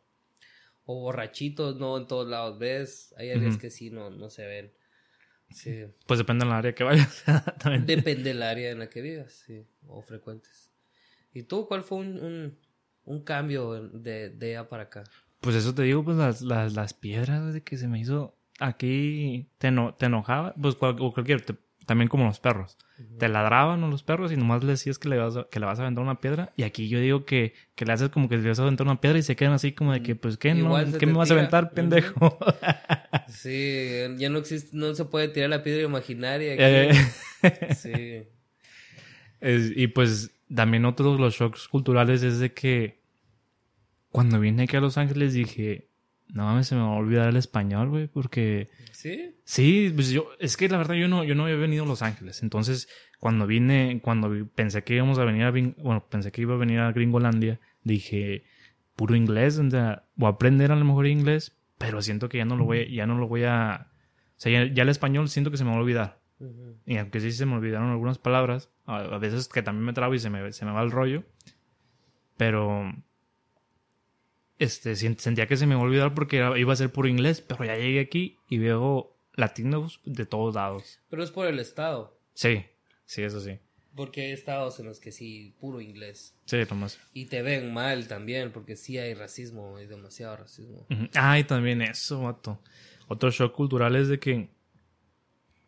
[0.84, 3.14] O borrachitos, no en todos lados ves.
[3.16, 4.72] Hay áreas que sí no, no se ven.
[5.48, 5.86] Sí.
[6.06, 7.24] Pues depende del área que vayas.
[7.86, 9.64] depende del área en la que vivas, sí.
[9.86, 10.70] O frecuentes.
[11.32, 12.58] ¿Y tú cuál fue un,
[13.04, 15.04] un, cambio de, de allá para acá?
[15.40, 19.48] Pues eso te digo, pues las, las, las piedras de que se me hizo aquí
[19.58, 21.42] te, te enojaba, pues o cualquier,
[21.86, 22.78] también como los perros.
[23.18, 25.78] Te ladraban los perros y nomás le decías que le, vas a, que le vas
[25.78, 26.52] a aventar una piedra.
[26.54, 29.00] Y aquí yo digo que, que le haces como que le vas a aventar una
[29.00, 31.34] piedra y se quedan así como de que, pues, ¿qué, no, ¿qué me vas a
[31.34, 32.38] aventar, pendejo?
[33.28, 36.54] sí, ya no existe, no se puede tirar la piedra imaginaria.
[36.58, 36.92] Eh.
[37.74, 38.28] sí.
[39.76, 42.99] y pues también otro de los shocks culturales es de que
[44.10, 45.88] cuando vine aquí a Los Ángeles dije,
[46.28, 48.68] no mames, se me va a olvidar el español, güey, porque...
[48.92, 49.36] ¿Sí?
[49.44, 52.02] Sí, pues yo, es que la verdad yo no, yo no había venido a Los
[52.02, 56.54] Ángeles, entonces cuando vine, cuando pensé que íbamos a venir a, bueno, pensé que iba
[56.54, 58.44] a venir a Gringolandia, dije,
[58.96, 62.44] puro inglés, o sea, voy a aprender a lo mejor inglés, pero siento que ya
[62.44, 65.56] no lo voy, ya no lo voy a, o sea, ya, el español siento que
[65.56, 66.20] se me va a olvidar.
[66.86, 70.18] Y aunque sí se me olvidaron algunas palabras, a, veces que también me trabo y
[70.18, 71.24] se me, se me va el rollo,
[72.38, 72.90] pero
[74.60, 77.64] este, sentía que se me iba a olvidar porque iba a ser puro inglés, pero
[77.64, 81.00] ya llegué aquí y veo latinos de todos lados.
[81.08, 82.16] Pero es por el estado.
[82.34, 82.64] Sí,
[83.06, 83.58] sí, eso sí.
[83.96, 86.34] Porque hay estados en los que sí, puro inglés.
[86.44, 87.00] Sí, Tomás.
[87.14, 90.86] Y te ven mal también, porque sí hay racismo, hay demasiado racismo.
[91.14, 92.60] Ah, y también eso, vato.
[93.08, 94.50] Otro shock cultural es de que,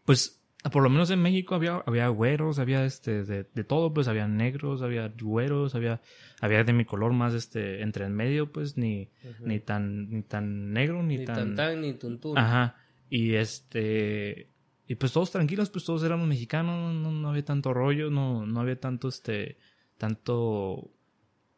[0.05, 4.07] pues, por lo menos en México había, había güeros, había este, de, de, todo, pues
[4.07, 6.01] había negros, había güeros, había,
[6.41, 10.73] había de mi color más este, entre el medio, pues, ni, ni tan, ni tan
[10.73, 11.57] negro, ni, tan.
[11.57, 12.39] tan ni tuntún.
[12.39, 12.77] Ajá.
[13.11, 14.51] Y este,
[14.87, 18.61] y pues todos tranquilos, pues todos éramos mexicanos, no, no había tanto rollo, no, no
[18.61, 19.59] había tanto este,
[19.99, 20.93] tanto,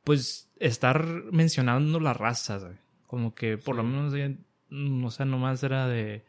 [0.03, 2.65] pues, estar mencionando las razas,
[3.07, 4.15] como que por lo menos,
[5.05, 6.25] o sea, nomás era de,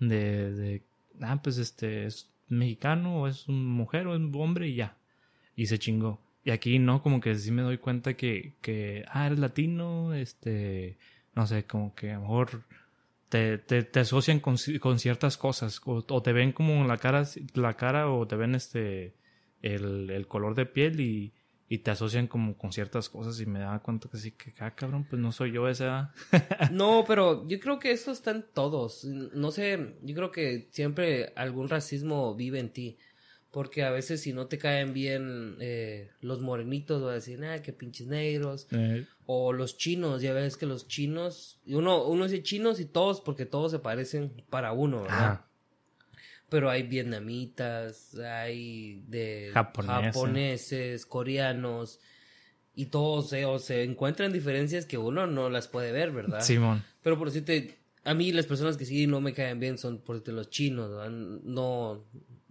[0.00, 0.82] de, de
[1.22, 4.96] ah, pues este es mexicano o es un mujer o es un hombre y ya.
[5.56, 6.20] Y se chingó.
[6.44, 10.96] Y aquí no, como que sí me doy cuenta que, que ah, eres latino, este,
[11.34, 12.62] no sé, como que a lo mejor
[13.28, 17.24] te, te, te asocian con, con, ciertas cosas o, te ven como la cara,
[17.54, 19.14] la cara o te ven este,
[19.62, 21.32] el, el color de piel y,
[21.68, 24.74] y te asocian como con ciertas cosas y me da cuenta que sí, que ah,
[24.74, 26.12] cabrón, pues no soy yo esa.
[26.70, 29.04] no, pero yo creo que eso está en todos.
[29.04, 32.98] No sé, yo creo que siempre algún racismo vive en ti.
[33.50, 37.62] Porque a veces si no te caen bien eh, los morenitos, va a decir, ah,
[37.62, 38.68] qué pinches negros.
[38.70, 39.06] Eh.
[39.24, 43.46] O los chinos, ya ves que los chinos, uno, uno dice chinos y todos, porque
[43.46, 45.45] todos se parecen para uno, ¿verdad?
[46.48, 52.00] Pero hay vietnamitas, hay de japoneses, coreanos,
[52.74, 56.40] y todos o se encuentran diferencias que uno no las puede ver, ¿verdad?
[56.42, 56.84] Simón.
[57.02, 60.16] Pero por decirte, a mí las personas que sí no me caen bien son por
[60.16, 61.10] decirte, los chinos, ¿verdad?
[61.10, 62.04] no,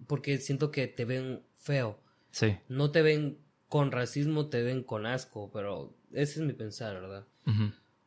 [0.07, 1.99] porque siento que te ven feo.
[2.31, 2.57] Sí.
[2.67, 3.37] No te ven
[3.69, 7.25] con racismo, te ven con asco, pero ese es mi pensar, ¿verdad?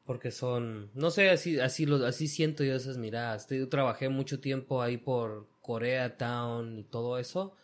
[0.04, 3.46] Porque son, no sé, así, así, lo, así siento yo esas miradas.
[3.48, 7.54] Yo trabajé mucho tiempo ahí por Koreatown y todo eso.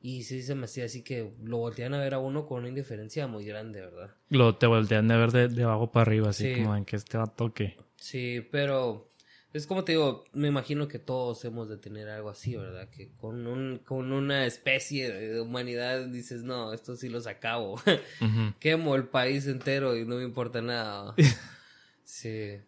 [0.00, 2.68] Y sí se me hacía así que lo voltean a ver a uno con una
[2.68, 4.10] indiferencia muy grande, ¿verdad?
[4.28, 6.60] Lo te voltean de ver de, de abajo para arriba, así Sí.
[6.62, 7.76] como en que este vato que.
[7.96, 9.10] Sí, pero
[9.52, 12.90] es como te digo, me imagino que todos hemos de tener algo así, ¿verdad?
[12.90, 17.80] Que con, un, con una especie de humanidad dices, no, esto sí los acabo.
[18.60, 21.14] Quemo el país entero y no me importa nada.
[22.04, 22.58] sí.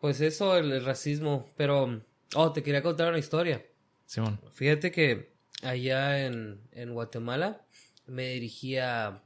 [0.00, 1.50] Pues eso, el, el racismo.
[1.56, 2.00] Pero,
[2.34, 3.64] oh, te quería contar una historia.
[4.06, 4.40] Simón.
[4.52, 7.62] Fíjate que allá en, en Guatemala
[8.06, 9.22] me dirigía,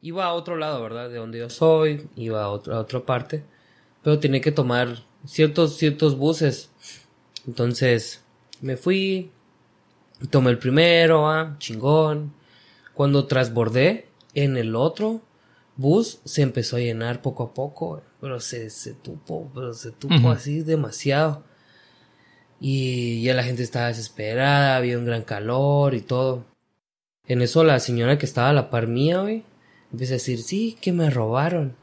[0.00, 1.08] iba a otro lado, ¿verdad?
[1.10, 3.44] De donde yo soy, iba a, otro- a otra parte,
[4.02, 6.70] pero tenía que tomar ciertos, ciertos buses.
[7.46, 8.22] Entonces
[8.60, 9.30] me fui,
[10.30, 12.32] tomé el primero, ah, chingón.
[12.94, 15.22] Cuando trasbordé en el otro
[15.76, 20.30] bus, se empezó a llenar poco a poco, pero se, se tupo, pero se tupo
[20.32, 21.44] así demasiado.
[22.60, 26.44] Y ya la gente estaba desesperada, había un gran calor y todo.
[27.26, 29.44] En eso la señora que estaba a la par mía, güey,
[29.92, 31.76] empieza a decir, sí, que me robaron.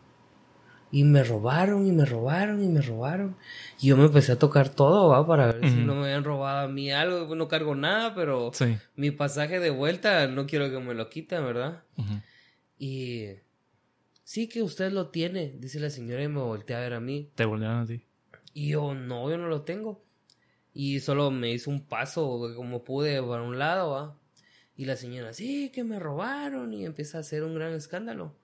[0.92, 3.36] Y me robaron, y me robaron, y me robaron.
[3.82, 6.66] Y yo me empecé a tocar todo, va, para ver si no me habían robado
[6.66, 7.36] a mí algo.
[7.36, 8.78] No cargo nada, pero Sí.
[8.96, 11.84] mi pasaje de vuelta no quiero que me lo quiten, ¿verdad?
[12.80, 13.26] Y
[14.24, 17.30] sí que usted lo tiene, dice la señora y me voltea a ver a mí.
[17.36, 18.02] Te voltean a ti.
[18.54, 20.02] Y yo, no, yo no lo tengo.
[20.78, 24.20] Y solo me hizo un paso como pude para un lado, ¿va?
[24.76, 26.74] Y la señora, sí, que me robaron.
[26.74, 28.36] Y empieza a hacer un gran escándalo.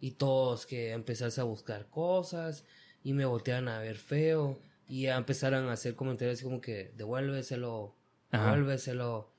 [0.00, 2.64] Y todos que empezaron a buscar cosas.
[3.04, 4.58] Y me voltearon a ver feo.
[4.88, 7.94] Y ya empezaron a hacer comentarios así como que, devuélveselo,
[8.30, 8.52] Ajá.
[8.52, 9.30] devuélveselo.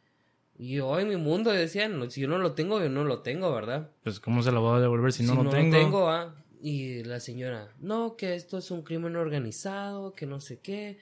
[0.56, 3.24] Y yo en mi mundo decían, no, si yo no lo tengo, yo no lo
[3.24, 3.90] tengo, ¿verdad?
[4.04, 5.76] Pues, ¿cómo se lo voy a devolver si no lo tengo?
[5.76, 6.36] tengo, ah.
[6.62, 11.00] Y la señora, no, que esto es un crimen organizado, que no sé qué,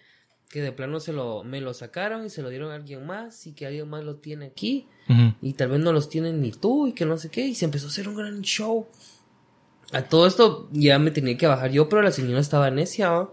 [0.49, 3.47] que de plano se lo, me lo sacaron y se lo dieron a alguien más
[3.47, 4.87] y que alguien más lo tiene aquí
[5.41, 7.65] y tal vez no los tienen ni tú y que no sé qué y se
[7.65, 8.87] empezó a hacer un gran show.
[9.91, 13.29] A todo esto ya me tenía que bajar yo, pero la señora estaba necia.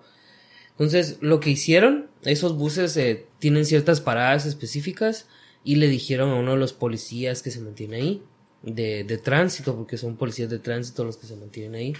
[0.70, 5.26] Entonces, lo que hicieron, esos buses eh, tienen ciertas paradas específicas
[5.64, 8.22] y le dijeron a uno de los policías que se mantiene ahí,
[8.62, 11.94] de, de tránsito, porque son policías de tránsito los que se mantienen ahí,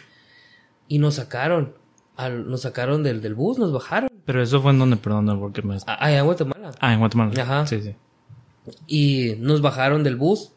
[0.87, 1.75] y nos sacaron,
[2.17, 4.11] al, nos sacaron del, del bus, nos bajaron.
[4.25, 5.77] Pero eso fue en donde, perdón, porque me...
[5.87, 6.71] a- Allá en Guatemala.
[6.81, 7.43] Ah, en Guatemala.
[7.43, 7.67] Ajá.
[7.67, 7.95] Sí, sí.
[8.87, 10.51] Y nos bajaron del bus.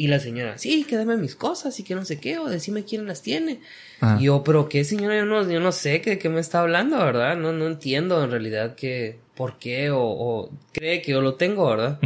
[0.00, 2.84] Y la señora, sí, que dame mis cosas y que no sé qué, o decime
[2.84, 3.60] quién las tiene.
[4.00, 4.20] Ajá.
[4.20, 6.60] Y yo, pero qué señora, yo no, yo no sé qué, de qué me está
[6.60, 7.36] hablando, ¿verdad?
[7.36, 11.68] No, no entiendo en realidad que, por qué, o, o cree que yo lo tengo,
[11.68, 11.98] ¿verdad?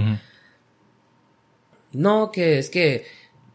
[1.92, 3.04] No, que es que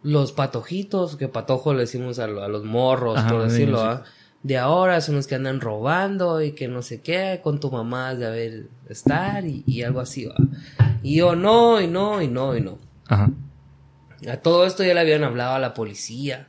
[0.03, 3.79] los patojitos, que patojo le decimos a, lo- a los morros, Ajá, por sí, decirlo,
[3.79, 3.85] sí.
[3.87, 4.03] ¿ah?
[4.47, 8.15] De ahora son los que andan robando y que no sé qué, con tu mamá
[8.15, 10.35] de haber estar y, y algo así, ¿va?
[11.03, 12.77] Y yo, no, y no, y no, y no.
[13.07, 13.29] Ajá.
[14.25, 16.47] A todo esto ya le habían hablado a la policía.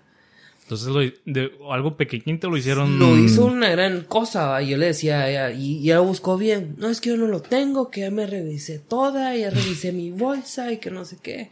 [0.62, 3.00] Entonces, lo, de, algo pequeñito lo hicieron...
[3.00, 4.62] Lo hizo una gran cosa, ¿va?
[4.62, 7.16] y yo le decía a ella, y y ella buscó bien, no es que yo
[7.16, 11.04] no lo tengo, que ya me revisé toda, ya revisé mi bolsa y que no
[11.04, 11.50] sé qué.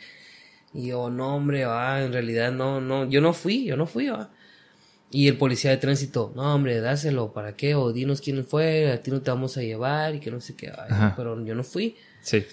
[0.73, 4.07] Y yo, no hombre, va, en realidad no, no, yo no fui, yo no fui,
[4.07, 4.31] va.
[5.17, 7.75] Y el policía de tránsito, no hombre, dáselo, ¿para qué?
[7.75, 10.55] O dinos quién fue, a ti no te vamos a llevar y que no sé
[10.55, 10.69] qué.
[10.69, 11.15] Ajá.
[11.17, 11.97] pero yo no fui.
[12.21, 12.45] Sí.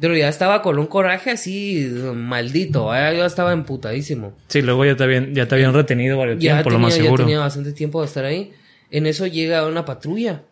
[0.00, 3.12] Pero ya estaba con un coraje así, maldito, ¿va?
[3.12, 4.32] yo estaba emputadísimo.
[4.46, 6.96] Sí, luego ya te habían, ya te habían retenido varios ya tiempo, tenía, lo más
[6.96, 7.24] ya seguro.
[7.24, 8.50] tenía bastante tiempo de estar ahí.
[8.90, 10.44] En eso llega una patrulla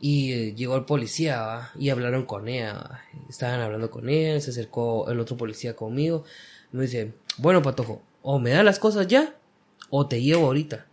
[0.00, 1.70] y eh, llegó el policía ¿va?
[1.76, 2.74] y hablaron con ella.
[2.74, 3.00] ¿va?
[3.28, 6.22] Estaban hablando con ella, se acercó el otro policía conmigo.
[6.70, 9.34] Me dice, bueno, Patojo, o me da las cosas ya
[9.90, 10.86] o te llevo ahorita.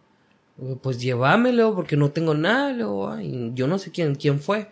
[0.82, 4.40] Pues llévamelo porque no tengo nada, le digo, "Ah, y yo no sé quién, quién
[4.40, 4.70] fue.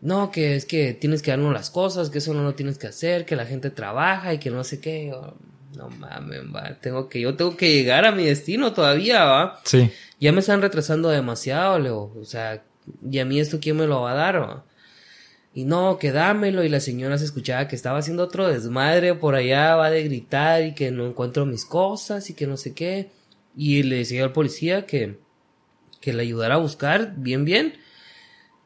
[0.00, 2.86] No, que es que tienes que darnos las cosas, que eso no lo tienes que
[2.88, 5.06] hacer, que la gente trabaja y que no sé qué.
[5.08, 5.34] Yo,
[5.76, 9.60] no mames, va, tengo que, yo tengo que llegar a mi destino todavía, va.
[9.64, 9.90] Sí.
[10.20, 12.12] Ya me están retrasando demasiado, Leo.
[12.20, 12.62] O sea,
[13.10, 14.64] y a mí esto quién me lo va a dar, va.
[15.54, 16.64] Y no, que dámelo.
[16.64, 20.64] Y la señora se escuchaba que estaba haciendo otro desmadre por allá, va de gritar
[20.64, 23.10] y que no encuentro mis cosas y que no sé qué.
[23.56, 25.18] Y le decía al policía que,
[26.00, 27.74] que le ayudara a buscar bien, bien.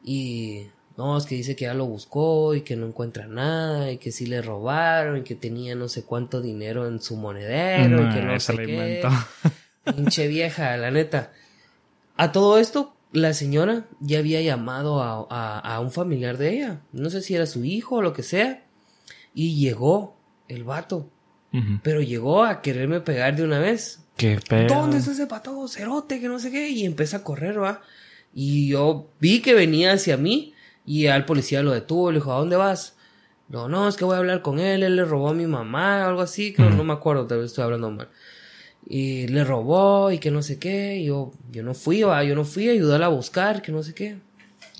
[0.03, 0.65] Y
[0.97, 4.11] no, es que dice que ya lo buscó y que no encuentra nada y que
[4.11, 8.21] sí le robaron y que tenía no sé cuánto dinero en su monedero y que
[8.21, 9.01] no sé qué.
[9.95, 11.31] Pinche vieja, la neta.
[12.17, 16.81] A todo esto, la señora ya había llamado a, a, un familiar de ella.
[16.91, 18.63] No sé si era su hijo o lo que sea.
[19.33, 20.15] Y llegó
[20.47, 21.09] el vato.
[21.81, 24.05] Pero llegó a quererme pegar de una vez.
[24.17, 24.67] Qué pedo.
[24.67, 26.19] ¿Dónde está ese pato cerote?
[26.19, 26.69] Que no sé qué.
[26.69, 27.81] Y empieza a correr, va.
[28.35, 30.53] Y yo vi que venía hacia mí.
[30.85, 32.11] Y al policía lo detuvo.
[32.11, 32.95] Le dijo, ¿a dónde vas?
[33.47, 34.83] No, no, es que voy a hablar con él.
[34.83, 36.53] Él le robó a mi mamá, algo así.
[36.53, 38.09] Que no me acuerdo, tal vez estoy hablando mal
[38.87, 41.03] y le robó y que no sé qué.
[41.03, 42.23] yo, yo no fui, ¿va?
[42.23, 44.17] yo no fui a ayudarla a buscar, que no sé qué.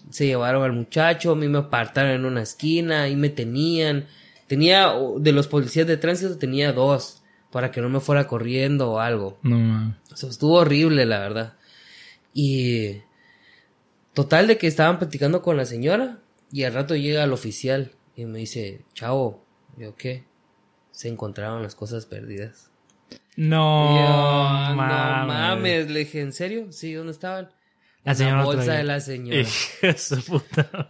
[0.09, 4.07] Se llevaron al muchacho, a mí me apartaron en una esquina, y me tenían.
[4.47, 7.21] Tenía, de los policías de tránsito tenía dos,
[7.51, 9.37] para que no me fuera corriendo o algo.
[9.43, 11.53] No, Eso estuvo horrible, la verdad.
[12.33, 13.01] Y.
[14.13, 16.19] Total de que estaban platicando con la señora,
[16.51, 19.45] y al rato llega el oficial y me dice, chavo,
[19.77, 20.25] yo qué,
[20.91, 22.68] se encontraron las cosas perdidas.
[23.35, 25.89] No, no mames.
[25.89, 26.71] Le dije, ¿en serio?
[26.71, 27.49] Sí, ¿dónde estaban?
[28.03, 29.47] La, señora bolsa de la señora.
[30.27, 30.89] puta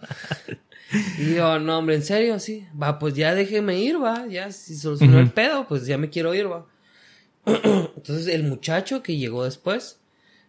[1.20, 2.40] Y yo, no, hombre, ¿en serio?
[2.40, 2.66] Sí.
[2.82, 4.26] Va, pues ya déjeme ir, va.
[4.28, 6.66] Ya, si solucionó el pedo, pues ya me quiero ir, va.
[7.46, 10.00] Entonces, el muchacho que llegó después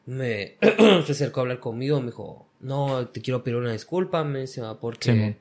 [0.07, 0.57] me
[1.07, 2.01] se acercó a hablar conmigo.
[2.01, 5.37] Me dijo, no, te quiero pedir una disculpa, me dice, porque sí,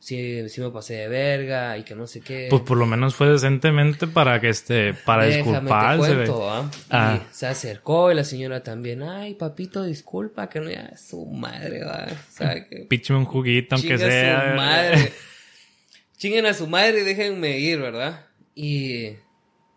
[0.00, 2.46] sí me pasé de verga y que no sé qué.
[2.50, 6.14] Pues por lo menos fue decentemente para que este, para disculparse.
[6.14, 6.70] Cuento, ¿ah?
[6.90, 7.20] ah.
[7.32, 12.06] se acercó y la señora también, ay papito, disculpa, que no ya su madre, va.
[12.88, 14.50] Pícheme un juguito, aunque sea.
[14.50, 15.12] Su madre.
[16.16, 18.26] Chinguen a su madre y déjenme ir, ¿verdad?
[18.54, 19.12] Y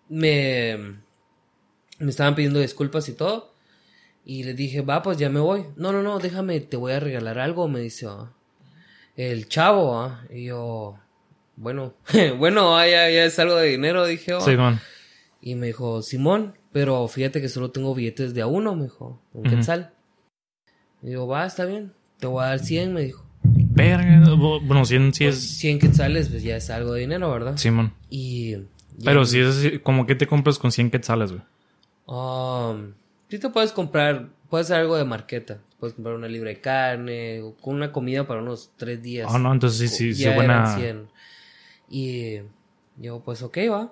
[0.09, 0.77] me,
[1.99, 3.53] me estaban pidiendo disculpas y todo.
[4.25, 5.65] Y le dije, va, pues ya me voy.
[5.75, 8.07] No, no, no, déjame, te voy a regalar algo, me dice.
[8.07, 8.31] ¿ah?
[9.15, 10.23] El chavo, ¿ah?
[10.29, 10.97] y yo,
[11.55, 11.93] bueno,
[12.37, 14.41] bueno, ah, ya, ya es algo de dinero, dije, oh.
[14.41, 14.79] Simón.
[15.41, 19.21] Y me dijo, Simón, pero fíjate que solo tengo billetes de a uno, me dijo,
[19.33, 19.93] un quetzal.
[21.01, 23.25] Y digo, va, está bien, te voy a dar 100, me dijo.
[23.43, 25.57] Verga, bueno, 100 sí pues, es...
[25.57, 27.57] 100 quetzales, pues ya es algo de dinero, ¿verdad?
[27.57, 27.93] Simón.
[28.09, 28.57] Y...
[29.03, 31.43] Pero si es como que te compras con 100 quetzales, güey.
[32.05, 32.93] Um,
[33.29, 37.41] sí te puedes comprar, puedes hacer algo de marqueta puedes comprar una libra de carne,
[37.41, 39.27] o con una comida para unos tres días.
[39.29, 40.77] Ah, no, entonces sí, sí, sí, buena.
[41.89, 42.37] Y
[42.97, 43.91] yo, pues, ok, va.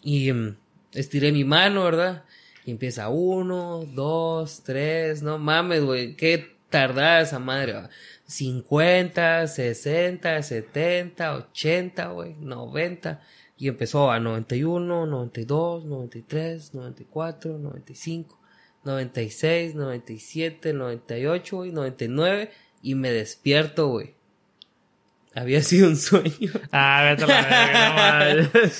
[0.00, 0.56] Y mm,
[0.92, 2.24] estiré mi mano, ¿verdad?
[2.64, 7.90] Y empieza uno, dos, tres, no mames, güey, qué tardada esa madre, va.
[8.26, 13.20] 50, 60, 70, 80, güey, 90.
[13.56, 18.37] Y empezó a 91, 92, 93, 94, 95.
[18.84, 22.50] 96, 97, 98, y 99
[22.82, 24.14] y me despierto, güey.
[25.34, 26.52] Había sido un sueño.
[26.72, 28.70] Ah, vete a la verga,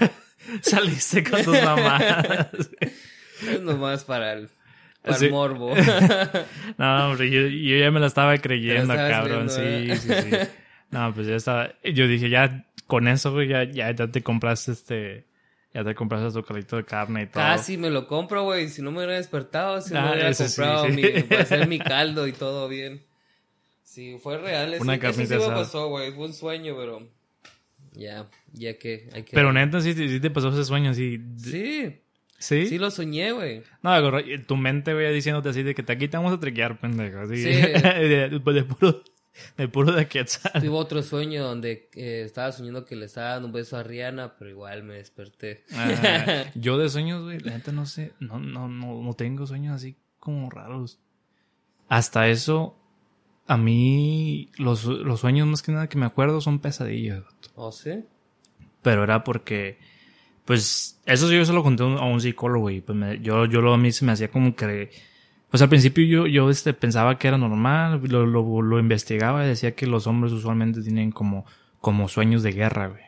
[0.00, 0.10] no
[0.62, 2.70] Saliste con tus mamás.
[3.48, 4.48] Es nomás para el,
[5.02, 5.74] para el morbo.
[6.78, 9.50] no, hombre, yo, yo, ya me la estaba creyendo, cabrón.
[9.50, 10.30] sí, sí, sí.
[10.90, 11.74] No, pues ya estaba.
[11.82, 15.24] Yo dije, ya con eso, güey, ya, ya, ya te compraste este
[15.74, 17.42] ya te compraste tu calito de carne y todo.
[17.42, 18.68] Casi me lo compro, güey.
[18.68, 21.80] Si no me hubiera despertado, si no me ah, hubiera comprado Mi, para hacer mi
[21.80, 23.02] caldo y todo bien.
[23.82, 24.76] Sí, fue real.
[24.80, 26.12] Una ese, sí me pasó, güey.
[26.12, 27.08] Fue un sueño, pero...
[27.92, 29.34] Ya, ya que hay que...
[29.34, 31.20] Pero neta, sí, sí te pasó ese sueño así.
[31.38, 32.00] Sí.
[32.38, 32.66] ¿Sí?
[32.66, 33.62] Sí lo soñé, güey.
[33.82, 33.92] No,
[34.46, 37.20] tu mente, güey, diciéndote así de que aquí te vamos a trequear, pendejo.
[37.20, 37.36] Así.
[37.36, 37.50] Sí.
[37.52, 39.02] de, de, puro...
[39.56, 40.52] De puro de Quetzal.
[40.62, 44.36] Tuve otro sueño donde eh, estaba soñando que le estaba dando un beso a Rihanna,
[44.36, 45.64] pero igual me desperté.
[45.72, 49.74] Ah, yo de sueños, güey, la gente no sé, no, no, no, no tengo sueños
[49.74, 51.00] así como raros.
[51.88, 52.76] Hasta eso,
[53.46, 57.24] a mí los, los sueños más que nada que me acuerdo son pesadillas.
[57.54, 58.04] ¿Oh, sí?
[58.82, 59.78] Pero era porque,
[60.44, 63.74] pues, eso sí yo se lo conté a un psicólogo y pues yo, yo lo
[63.74, 64.90] a mí se me hacía como que
[65.50, 69.48] pues al principio yo, yo este, pensaba que era normal, lo, lo, lo investigaba y
[69.48, 71.46] decía que los hombres usualmente tienen como,
[71.80, 73.04] como sueños de guerra, güey.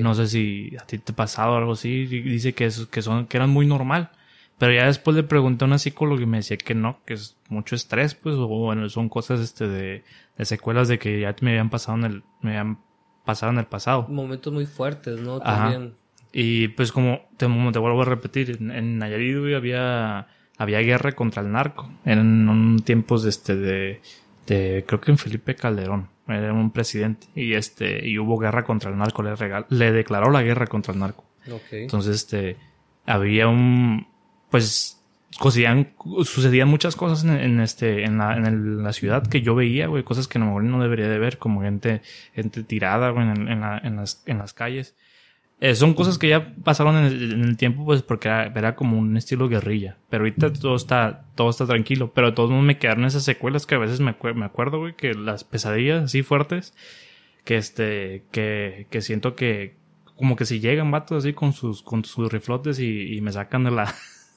[0.00, 3.26] No sé si a ti te ha pasado algo así, dice que, es, que, son,
[3.26, 4.10] que eran muy normal.
[4.58, 7.36] Pero ya después le pregunté a una psicóloga y me decía que no, que es
[7.48, 10.04] mucho estrés, pues, o bueno, son cosas este de,
[10.38, 12.78] de secuelas de que ya me habían pasado en el, me habían
[13.24, 14.06] pasado en el pasado.
[14.08, 15.40] Momentos muy fuertes, ¿no?
[15.40, 15.94] También.
[16.32, 21.42] Y pues como te, te vuelvo a repetir, en, en Nayarit había había guerra contra
[21.42, 21.90] el narco.
[22.04, 24.00] Eran tiempos este de,
[24.46, 28.90] de creo que en Felipe Calderón era un presidente y este y hubo guerra contra
[28.90, 31.82] el narco le regal, le declaró la guerra contra el narco okay.
[31.82, 32.56] entonces este
[33.04, 34.06] había un
[34.50, 35.00] pues
[35.30, 35.90] sucedían,
[36.24, 39.88] sucedían muchas cosas en, en este, en la, en el- la ciudad que yo veía,
[39.88, 42.02] güey, cosas que a lo mejor no debería de ver, como gente,
[42.34, 44.94] gente tirada, güey, en, en, la- en las, en las calles.
[45.60, 48.74] Eh, son cosas que ya pasaron en el, en el tiempo, pues, porque era, era
[48.74, 49.96] como un estilo guerrilla.
[50.10, 52.12] Pero ahorita todo está, todo está tranquilo.
[52.14, 54.78] Pero de todos modos me quedaron esas secuelas que a veces me, acuer- me acuerdo,
[54.80, 56.74] güey, que las pesadillas así fuertes,
[57.44, 59.76] que este, que, que siento que,
[60.16, 63.64] como que si llegan vatos así con sus, con sus riflotes y, y me sacan
[63.64, 63.94] de la,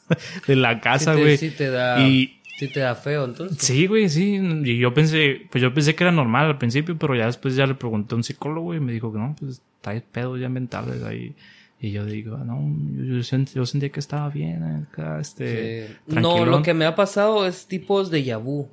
[0.48, 1.38] de la casa, sí te, güey.
[1.38, 3.58] sí te da, Y sí te da feo, entonces.
[3.60, 4.40] sí, güey, sí.
[4.64, 7.68] Y yo pensé, pues yo pensé que era normal al principio, pero ya después ya
[7.68, 11.04] le pregunté a un psicólogo y me dijo que no, pues está pedo ya mentales
[11.04, 11.36] ahí.
[11.80, 12.56] Y yo digo, no,
[12.96, 15.88] yo, sent- yo sentí que estaba bien acá, este.
[15.88, 15.94] Sí.
[16.16, 18.68] No, lo que me ha pasado es tipos de yabú.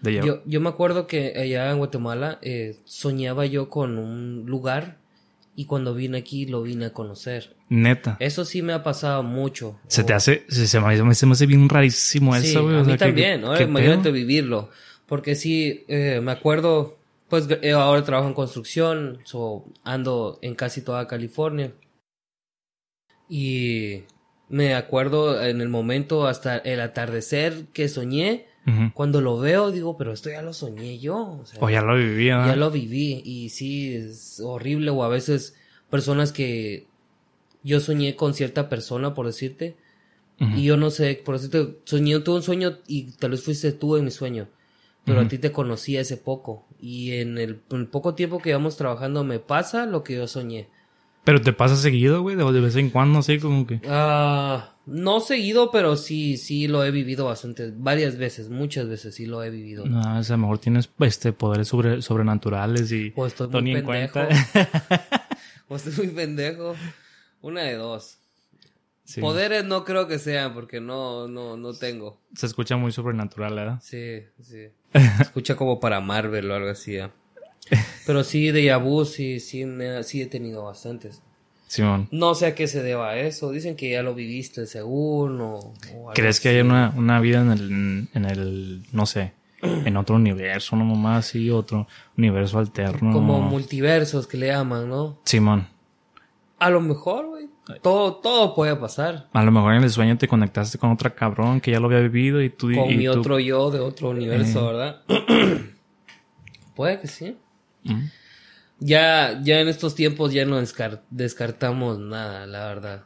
[0.00, 4.44] De ya- Yo, yo me acuerdo que allá en Guatemala eh, soñaba yo con un
[4.46, 4.98] lugar
[5.56, 7.56] y cuando vine aquí lo vine a conocer.
[7.68, 8.16] Neta.
[8.20, 9.80] Eso sí me ha pasado mucho.
[9.88, 12.76] Se te O- hace, se, se me, se me hace bien rarísimo Sí, eso, güey.
[12.76, 13.54] a o mí sea, que- también, ¿no?
[13.54, 14.12] ¿qué Imagínate pedo?
[14.12, 14.70] vivirlo.
[15.06, 16.95] Porque sí, eh, me acuerdo,
[17.28, 21.72] pues eh, ahora trabajo en construcción, so, ando en casi toda California.
[23.28, 24.04] Y
[24.48, 28.46] me acuerdo en el momento hasta el atardecer que soñé,
[28.94, 31.38] cuando lo veo digo, pero esto ya lo soñé yo.
[31.40, 32.56] O sea, O ya lo vivía, ya ¿verdad?
[32.56, 35.54] lo viví y sí, es horrible o a veces
[35.88, 36.88] personas que
[37.62, 39.76] yo soñé con cierta persona, por decirte,
[40.38, 43.96] y yo no sé, por decirte, soñé, tuve un sueño y tal vez fuiste tú
[43.96, 44.48] en mi sueño,
[45.04, 48.50] pero a ti te conocí hace poco y en el, en el poco tiempo que
[48.50, 50.68] llevamos trabajando me pasa lo que yo soñé.
[51.24, 53.80] Pero te pasa seguido, güey, de, de vez en cuando, así como que.
[53.88, 59.26] Ah, no seguido, pero sí, sí lo he vivido bastante, varias veces, muchas veces sí
[59.26, 59.84] lo he vivido.
[59.86, 63.72] No, o sea, a lo mejor tienes este poderes sobre, sobrenaturales y O estoy muy
[63.74, 64.12] en pendejo.
[64.12, 64.28] cuenta.
[65.68, 66.76] o estoy muy pendejo.
[67.42, 68.18] Una de dos.
[69.06, 69.20] Sí.
[69.20, 72.18] Poderes no creo que sean porque no, no, no tengo.
[72.34, 73.78] Se escucha muy sobrenatural, ¿verdad?
[73.80, 74.66] Sí, sí.
[75.20, 76.96] Escucha como para Marvel o algo así.
[76.96, 77.08] ¿eh?
[78.06, 81.22] Pero sí, de Yabu sí, sí, me, sí he tenido bastantes.
[81.68, 82.08] Simón.
[82.10, 83.52] No sé a qué se deba a eso.
[83.52, 85.54] Dicen que ya lo viviste según o,
[85.94, 86.58] o ¿Crees que así.
[86.58, 89.32] hay una, una vida en el, en el, no sé,
[89.62, 91.86] en otro universo, no más así, otro
[92.16, 93.12] universo alterno?
[93.12, 95.18] Como multiversos que le llaman, ¿no?
[95.24, 95.68] Simón.
[96.58, 97.35] A lo mejor.
[97.82, 99.28] Todo, todo puede pasar.
[99.32, 102.00] A lo mejor en el sueño te conectaste con otra cabrón que ya lo había
[102.00, 102.68] vivido y tú...
[102.74, 104.72] Con y mi tú- otro yo de otro universo, Eh.
[104.72, 105.02] ¿verdad?
[106.76, 107.36] puede que sí.
[107.84, 108.04] Mm.
[108.78, 113.02] Ya, ya en estos tiempos ya no descar- descartamos nada, la verdad.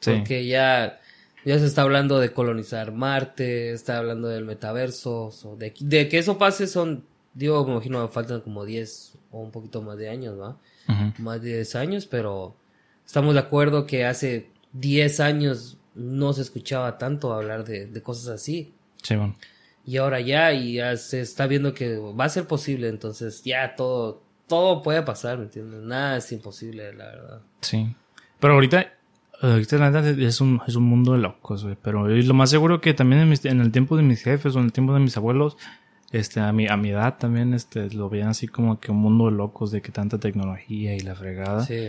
[0.00, 0.12] Sí.
[0.18, 1.00] Porque ya,
[1.44, 6.18] ya se está hablando de colonizar Marte, está hablando del metaverso, so, de, de que
[6.18, 7.04] eso pase son,
[7.34, 10.56] digo, me imagino faltan como 10 o un poquito más de años, ¿va?
[11.18, 12.56] Más de 10 años, pero
[13.06, 18.28] estamos de acuerdo que hace 10 años no se escuchaba tanto hablar de, de cosas
[18.28, 18.72] así.
[19.02, 19.36] Simón.
[19.84, 23.74] Y ahora ya, y ya se está viendo que va a ser posible, entonces ya
[23.74, 25.80] todo, todo puede pasar, ¿me entiendes?
[25.82, 27.40] Nada es imposible, la verdad.
[27.62, 27.94] Sí.
[28.38, 28.92] Pero ahorita,
[29.40, 31.76] ahorita es un, es un mundo de locos, güey.
[31.82, 34.60] Pero lo más seguro que también en, mis- en el tiempo de mis jefes o
[34.60, 35.56] en el tiempo de mis abuelos,
[36.12, 39.26] este, a mi, a mi edad también, este, lo veían así como que un mundo
[39.26, 41.64] de locos de que tanta tecnología y la fregada.
[41.66, 41.88] Sí.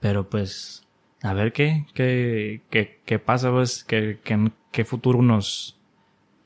[0.00, 0.82] Pero pues,
[1.22, 5.76] a ver qué, qué, qué, qué pasa, pues, qué, qué, qué futuro nos,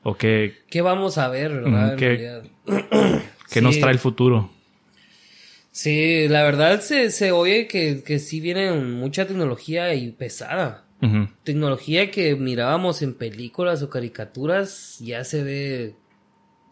[0.03, 1.95] o qué, ¿Qué vamos a ver, verdad?
[1.95, 2.41] ¿qué-
[3.51, 3.81] qué nos Sí.
[3.81, 4.49] trae el futuro.
[5.71, 10.85] Sí, la verdad se, se oye que, que sí viene mucha tecnología y pesada.
[11.43, 15.95] Tecnología que mirábamos en películas o caricaturas, ya se ve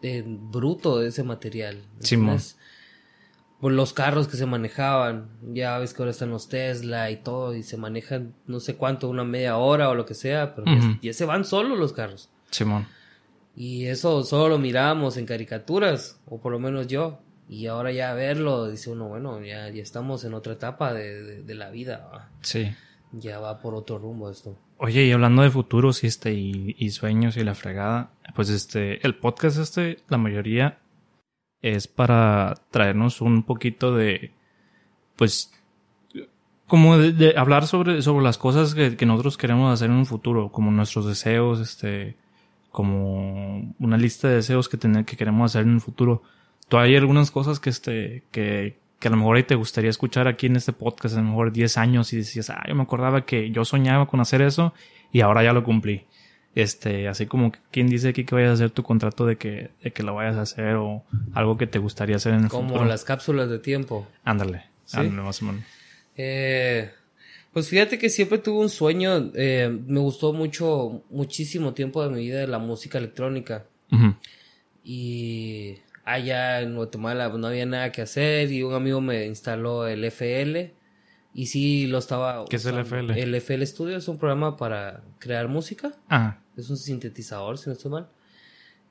[0.02, 1.82] en bruto ese material.
[2.00, 2.30] Simón.
[2.30, 2.56] ¿entiendes?
[3.62, 7.54] Por los carros que se manejaban, ya ves que ahora están los Tesla y todo,
[7.54, 10.66] y se manejan no sé cuánto, una media hora o lo que sea, pero
[11.00, 12.28] ya- se van solos los carros.
[12.50, 12.88] Simón.
[13.54, 17.20] Y eso solo lo mirábamos en caricaturas, o por lo menos yo.
[17.48, 21.42] Y ahora ya verlo, dice uno, bueno, ya, ya estamos en otra etapa de, de-
[21.42, 22.08] de la vida.
[22.12, 22.30] ¿va?
[22.40, 22.72] Sí.
[23.12, 24.58] Ya va por otro rumbo esto.
[24.78, 29.06] Oye, y hablando de futuros y este, y, y sueños y la fregada, pues este,
[29.06, 30.78] el podcast este, la mayoría
[31.62, 34.32] es para traernos un poquito de,
[35.16, 35.52] pues,
[36.66, 40.50] como de, de hablar sobre, sobre las cosas que, nosotros queremos hacer en un futuro,
[40.50, 42.16] como nuestros deseos, este,
[42.70, 46.22] como una lista de deseos que tener, que queremos hacer en un futuro.
[46.68, 50.46] Tú hay algunas cosas que este, que, que a lo mejor te gustaría escuchar aquí
[50.46, 53.50] en este podcast, a lo mejor 10 años y decías, ah, yo me acordaba que
[53.50, 54.72] yo soñaba con hacer eso
[55.12, 56.06] y ahora ya lo cumplí.
[56.54, 59.90] Este, así como quien dice aquí que vayas a hacer tu contrato de que, de
[59.92, 61.02] que lo vayas a hacer o
[61.34, 62.84] algo que te gustaría hacer en el Como futuro.
[62.84, 64.06] las cápsulas de tiempo.
[64.24, 64.98] Ándale, ¿Sí?
[64.98, 65.64] ándale, más o menos.
[66.16, 66.90] Eh,
[67.54, 72.20] Pues fíjate que siempre tuve un sueño, eh, me gustó mucho, muchísimo tiempo de mi
[72.22, 73.64] vida la música electrónica.
[74.84, 80.04] Y allá en Guatemala no había nada que hacer y un amigo me instaló el
[80.04, 80.72] FL
[81.34, 82.44] y sí lo estaba...
[82.48, 83.10] ¿Qué es el FL?
[83.20, 85.92] El FL Studio es un programa para crear música.
[86.10, 86.38] Ah.
[86.56, 88.08] Es un sintetizador, si no estoy mal.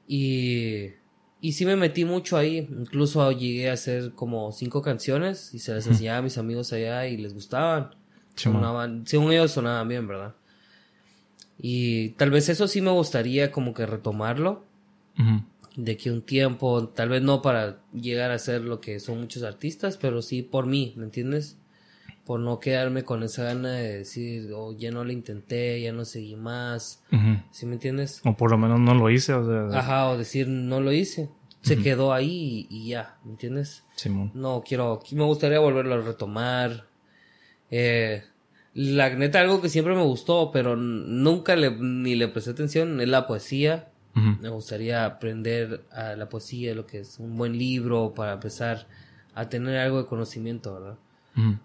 [0.07, 0.87] Y,
[1.39, 2.67] y sí me metí mucho ahí.
[2.69, 7.07] Incluso llegué a hacer como cinco canciones y se las enseñaba a mis amigos allá
[7.07, 7.91] y les gustaban.
[8.35, 10.35] Sonaban, según ellos sonaban bien, ¿verdad?
[11.59, 14.65] Y tal vez eso sí me gustaría como que retomarlo.
[15.75, 19.43] De que un tiempo, tal vez no para llegar a ser lo que son muchos
[19.43, 21.57] artistas, pero sí por mí, ¿me entiendes?
[22.25, 26.05] Por no quedarme con esa gana de decir, oh, ya no lo intenté, ya no
[26.05, 27.03] seguí más.
[27.51, 28.21] ¿Sí me entiendes?
[28.25, 29.79] O por lo menos no lo hice, o sea.
[29.79, 31.29] Ajá, o decir, no lo hice.
[31.61, 33.83] Se quedó ahí y, ya, ¿me entiendes?
[33.95, 34.31] Simón.
[34.33, 36.85] No, quiero, me gustaría volverlo a retomar.
[37.69, 38.23] Eh,
[38.73, 43.07] la neta, algo que siempre me gustó, pero nunca le, ni le presté atención, es
[43.07, 43.87] la poesía.
[44.13, 48.87] Me gustaría aprender a la poesía, lo que es un buen libro para empezar
[49.33, 50.97] a tener algo de conocimiento, ¿verdad?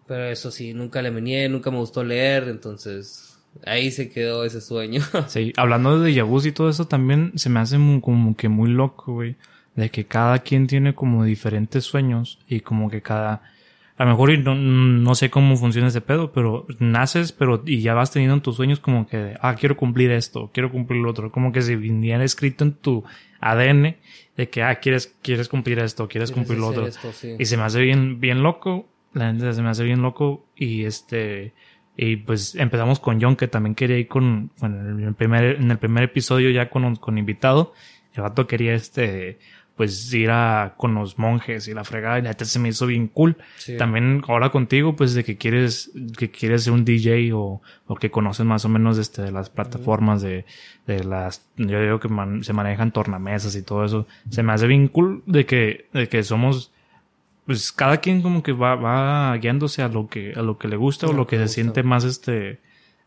[0.07, 4.61] Pero eso sí, nunca le venía, nunca me gustó leer, entonces ahí se quedó ese
[4.61, 5.01] sueño.
[5.29, 9.15] sí, hablando de Yabus y todo eso también se me hace como que muy loco,
[9.15, 9.37] güey.
[9.75, 13.43] De que cada quien tiene como diferentes sueños y como que cada...
[13.99, 17.95] A lo mejor no, no sé cómo funciona ese pedo, pero naces, pero y ya
[17.95, 21.33] vas teniendo en tus sueños como que, ah, quiero cumplir esto, quiero cumplir lo otro.
[21.33, 23.05] Como que si viniera escrito en tu
[23.41, 23.97] ADN
[24.37, 26.89] de que, ah, quieres, quieres cumplir esto, quieres, cumplir lo otro.
[27.39, 30.85] Y se me hace bien, bien loco la gente se me hace bien loco y
[30.85, 31.55] este
[31.97, 35.71] y pues empezamos con John que también quería ir con bueno, en el primer en
[35.71, 37.73] el primer episodio ya con, con invitado.
[38.15, 39.39] El vato quería este
[39.77, 43.09] pues ir a con los monjes y la fregada y la se me hizo bien
[43.09, 43.37] cool.
[43.79, 48.11] También ahora contigo pues de que quieres que quieres ser un DJ o, o que
[48.11, 50.47] conoces más o menos este de las plataformas de,
[50.87, 52.09] de las yo digo que
[52.43, 54.07] se manejan tornamesas y todo eso.
[54.31, 56.73] Se me hace bien cool de que de que somos
[57.47, 60.77] pues cada quien como que va, va guiándose a lo que, a lo que le
[60.77, 62.59] gusta o lo que se siente más este,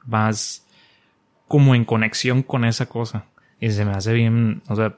[0.05, 0.65] más
[1.47, 3.25] como en conexión con esa cosa.
[3.59, 4.95] Y se me hace bien, o sea,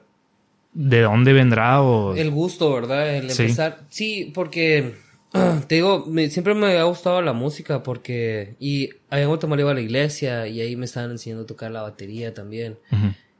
[0.72, 2.14] ¿de dónde vendrá o...?
[2.14, 3.16] El gusto, ¿verdad?
[3.16, 3.80] El empezar.
[3.88, 4.94] Sí, porque,
[5.66, 9.80] te digo, siempre me ha gustado la música porque, y en Guatemala iba a la
[9.80, 12.78] iglesia y ahí me estaban enseñando a tocar la batería también.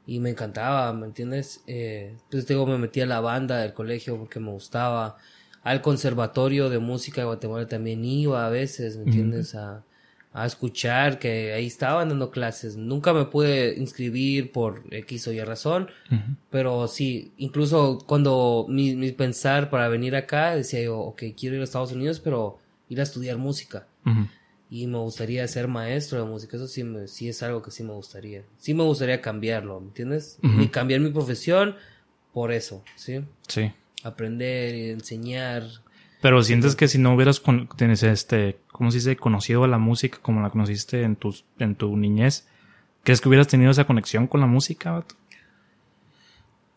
[0.05, 1.63] Y me encantaba, ¿me entiendes?
[1.65, 5.15] Eh, pues te digo, me metí a la banda del colegio porque me gustaba
[5.63, 9.55] al conservatorio de música de Guatemala también iba a veces, ¿me entiendes?
[9.55, 9.83] a,
[10.33, 12.75] a, escuchar que ahí estaban dando clases.
[12.75, 15.89] Nunca me pude inscribir por X o Y razón,
[16.49, 21.61] pero sí, incluso cuando mi, mi, pensar para venir acá, decía yo, ok, quiero ir
[21.61, 22.59] a Estados Unidos, pero
[22.89, 23.87] ir a estudiar música.
[24.69, 27.83] Y me gustaría ser maestro de música, eso sí, me, sí es algo que sí
[27.83, 28.43] me gustaría.
[28.57, 30.39] Sí me gustaría cambiarlo, ¿me entiendes?
[30.41, 31.75] Y cambiar mi profesión
[32.33, 33.21] por eso, ¿sí?
[33.47, 33.71] Sí
[34.03, 35.63] aprender enseñar.
[36.21, 37.41] Pero sientes que si no hubieras
[37.75, 39.17] tienes este, ¿cómo se dice?
[39.17, 42.47] conocido a la música como la conociste en tu, en tu niñez,
[43.03, 45.03] ¿crees que hubieras tenido esa conexión con la música?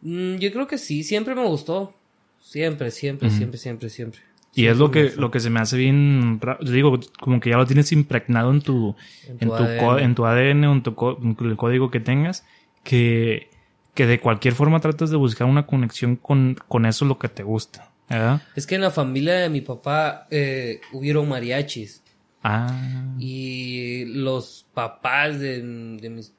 [0.02, 1.94] Mm, yo creo que sí, siempre me gustó.
[2.40, 4.20] Siempre, siempre, siempre, siempre, siempre.
[4.54, 7.66] Y es lo que, lo que se me hace bien, digo, como que ya lo
[7.66, 8.96] tienes impregnado en tu,
[9.26, 9.98] en tu, ADN.
[9.98, 12.46] en tu ADN, en tu el código que tengas,
[12.82, 13.50] que
[13.96, 17.42] que de cualquier forma tratas de buscar una conexión con, con eso lo que te
[17.42, 17.90] gusta.
[18.08, 18.42] ¿verdad?
[18.54, 22.04] Es que en la familia de mi papá eh, hubieron mariachis.
[22.42, 23.16] Ah.
[23.18, 25.62] Y los papás de,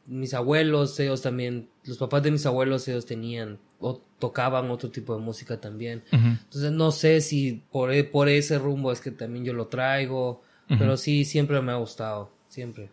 [0.05, 5.15] mis, abuelos, ellos también, los papás de mis abuelos, ellos tenían o tocaban otro tipo
[5.15, 6.03] de música también.
[6.11, 10.95] Entonces no sé si por, por ese rumbo es que también yo lo traigo, pero
[10.95, 12.89] sí, siempre me ha gustado, siempre.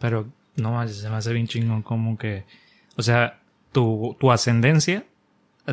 [0.00, 2.44] Pero no, se me hace bien chingón como que,
[2.96, 3.40] o sea,
[3.72, 5.04] tu, tu ascendencia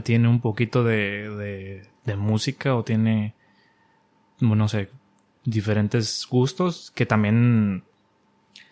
[0.04, 3.34] tiene un poquito de, de, música o tiene,
[4.40, 4.90] no sé,
[5.46, 7.84] diferentes gustos que también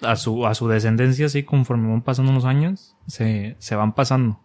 [0.01, 4.39] a su, a su descendencia, sí, conforme van pasando los años, se, se van pasando.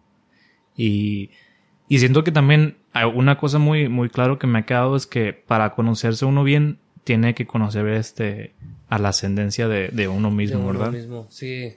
[0.75, 1.31] Y,
[1.87, 2.77] y siento que también
[3.13, 6.79] una cosa muy, muy claro que me ha quedado es que para conocerse uno bien,
[7.03, 8.53] tiene que conocer este,
[8.87, 11.75] a la ascendencia de, de uno mismo, de uno Mismo, sí.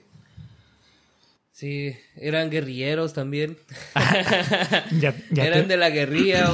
[1.53, 3.57] Sí, eran guerrilleros también.
[5.35, 6.49] eran de la guerrilla.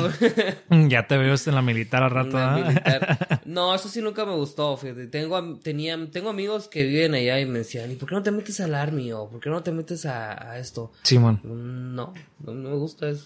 [0.89, 2.37] ya te veo en la militar al rato.
[3.45, 4.75] No, eso sí nunca me gustó.
[4.75, 5.07] Fíjate.
[5.07, 8.31] Tengo, tenía, tengo amigos que viven allá y me decían, ¿y por qué no te
[8.31, 10.91] metes al army o por qué no te metes a, esto?
[11.03, 11.39] Simón.
[11.43, 13.25] no, no, me gusta eso.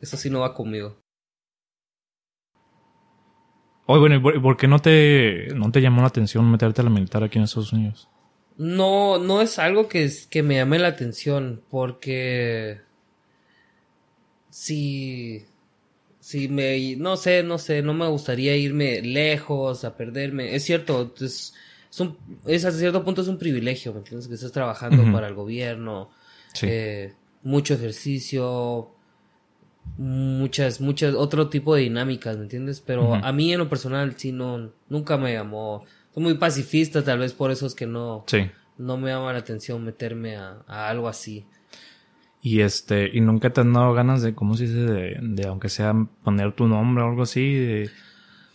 [0.00, 0.96] Eso sí no va conmigo.
[3.86, 6.84] Oye, bueno, ¿y por, por qué no te, no te llamó la atención meterte a
[6.84, 8.09] la militar aquí en Estados Unidos?
[8.62, 12.80] No, no es algo que, es- que me llame la atención, porque
[14.50, 15.44] si,
[16.20, 20.54] si me, no sé, no sé, no me gustaría irme lejos, a perderme.
[20.54, 21.54] Es cierto, es,
[21.90, 24.28] es, un, es hasta cierto punto es un privilegio, ¿me entiendes?
[24.28, 26.10] Que estás trabajando para el gobierno,
[26.52, 26.66] Sí.
[26.68, 28.90] eh, mucho ejercicio,
[29.96, 32.80] muchas, muchas, otro tipo de dinámicas, ¿me entiendes?
[32.84, 35.84] Pero a mí en lo personal sí no, nunca me llamó.
[36.14, 38.50] Soy muy pacifista, tal vez por eso es que no, Sí.
[38.78, 41.44] no me llama la atención meterme a, a algo así.
[42.42, 44.78] Y este, y nunca te han dado ganas de, ¿cómo se dice?
[44.80, 45.94] De, de aunque sea
[46.24, 47.90] poner tu nombre o algo así, de,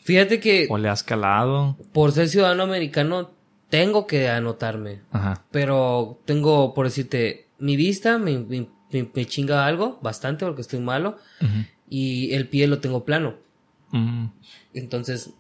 [0.04, 1.78] Fíjate que o le has calado.
[1.94, 3.32] por ser ciudadano americano
[3.70, 5.44] tengo que anotarme, Ajá.
[5.52, 10.80] pero tengo, por decirte, mi vista me, me- me- me chinga algo, bastante porque estoy
[10.80, 11.66] malo, Ujú.
[11.90, 13.36] y el pie lo tengo plano.
[13.92, 14.28] Mm,
[14.74, 15.32] Entonces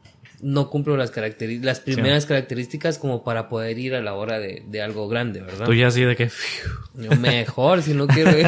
[0.41, 4.63] no cumplo las características, las primeras características como para poder ir a la hora de,
[4.67, 5.65] de algo grande, ¿verdad?
[5.65, 6.29] Tú ya así de que,
[7.19, 8.47] mejor si no quiero ir.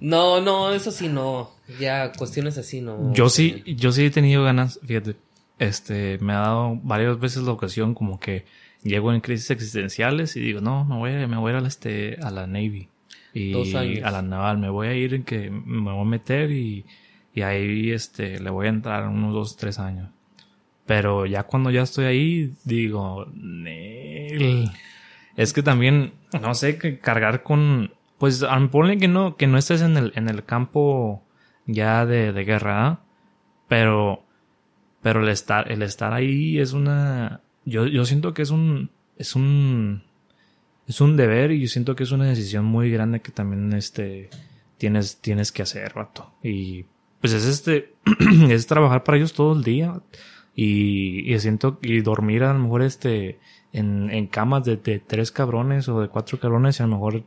[0.00, 1.50] No, no, eso sí no.
[1.80, 3.12] Ya cuestiones así no.
[3.14, 5.16] Yo sí, yo sí he tenido ganas, fíjate,
[5.58, 8.44] este, me ha dado varias veces la ocasión como que
[8.82, 11.60] llego en crisis existenciales y digo, no, me voy a, me voy a ir a
[11.60, 12.88] la, este, a la Navy.
[13.34, 14.04] Y Dos años.
[14.04, 16.86] a la naval, me voy a ir en que me voy a meter y,
[17.34, 20.10] y ahí, este, le voy a entrar unos dos, tres años.
[20.88, 23.26] Pero ya cuando ya estoy ahí, digo,
[25.36, 29.98] es que también, no sé, cargar con, pues, ponle que no, que no estés en
[29.98, 31.22] el, en el campo
[31.66, 33.00] ya de, de guerra,
[33.68, 34.24] pero,
[35.02, 39.36] pero el estar, el estar ahí es una, yo, yo siento que es un, es
[39.36, 40.04] un,
[40.86, 44.30] es un deber y yo siento que es una decisión muy grande que también, este,
[44.78, 46.32] tienes, tienes que hacer, rato.
[46.42, 46.86] Y,
[47.20, 47.92] pues es este,
[48.48, 50.00] es trabajar para ellos todo el día
[50.60, 53.38] y, y siento, y dormir a lo mejor este,
[53.72, 57.22] en, en camas de, de tres cabrones o de cuatro cabrones y a lo mejor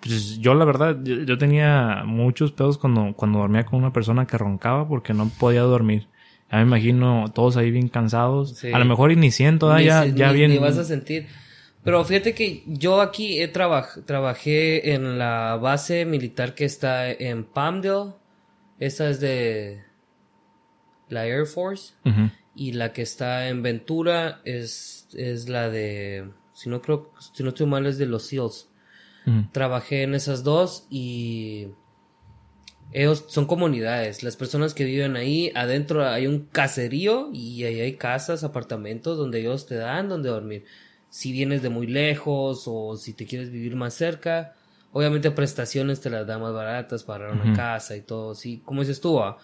[0.00, 4.26] pues yo la verdad, yo, yo tenía muchos pedos cuando, cuando dormía con una persona
[4.26, 6.06] que roncaba porque no podía dormir.
[6.52, 8.50] Ya me imagino todos ahí bien cansados.
[8.58, 8.70] Sí.
[8.72, 10.50] A lo mejor y ni siento, ah, Ni ya, se- ya ni- bien.
[10.52, 11.26] ni vas a sentir.
[11.82, 17.42] Pero fíjate que yo aquí he trabaj trabajé en la base militar que está en
[17.44, 18.12] Palmdale.
[18.78, 19.82] Esa es de
[21.08, 21.94] la Air Force.
[22.04, 27.42] Ujú, Y la que está en Ventura es, es la de, si no creo, si
[27.42, 28.68] no estoy mal es de los SEALs.
[29.52, 31.68] Trabajé en esas dos y
[32.92, 34.22] ellos son comunidades.
[34.22, 39.40] Las personas que viven ahí, adentro hay un caserío y ahí hay casas, apartamentos donde
[39.40, 40.64] ellos te dan donde dormir.
[41.08, 44.54] Si vienes de muy lejos o si te quieres vivir más cerca,
[44.92, 49.00] obviamente prestaciones te las dan más baratas para una casa y todo, sí, como dices
[49.00, 49.38] tú, ah.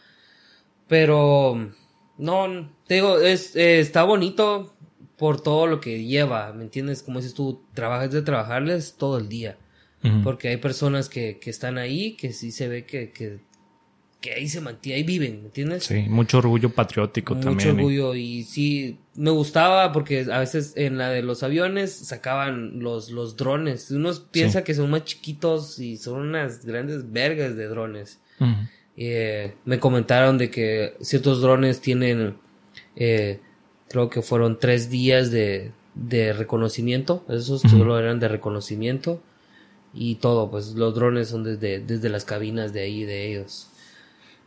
[0.87, 1.73] Pero
[2.21, 4.75] no, te digo, es, eh, está bonito
[5.17, 7.03] por todo lo que lleva, ¿me entiendes?
[7.03, 9.57] Como dices tú, trabajas de trabajarles todo el día.
[10.25, 13.41] Porque hay personas que, que están ahí, que sí se ve que, que,
[14.23, 15.85] que ahí se mantienen, ahí viven, ¿me entiendes?
[15.85, 17.69] Sí, mucho orgullo patriótico Mucho también.
[17.69, 22.81] y- orgullo y sí, me gustaba porque a veces en la de los aviones sacaban
[22.81, 23.91] los, los drones.
[23.91, 28.21] Uno piensa que son más chiquitos y son unas grandes vergas de drones.
[28.97, 32.37] Eh, me comentaron de que ciertos drones tienen,
[32.97, 33.41] eh,
[33.89, 37.25] creo que fueron tres días de, de reconocimiento.
[37.29, 39.23] Esos solo eran de reconocimiento.
[39.93, 43.69] Y todo, pues los drones son desde, desde las cabinas de ahí, de ellos.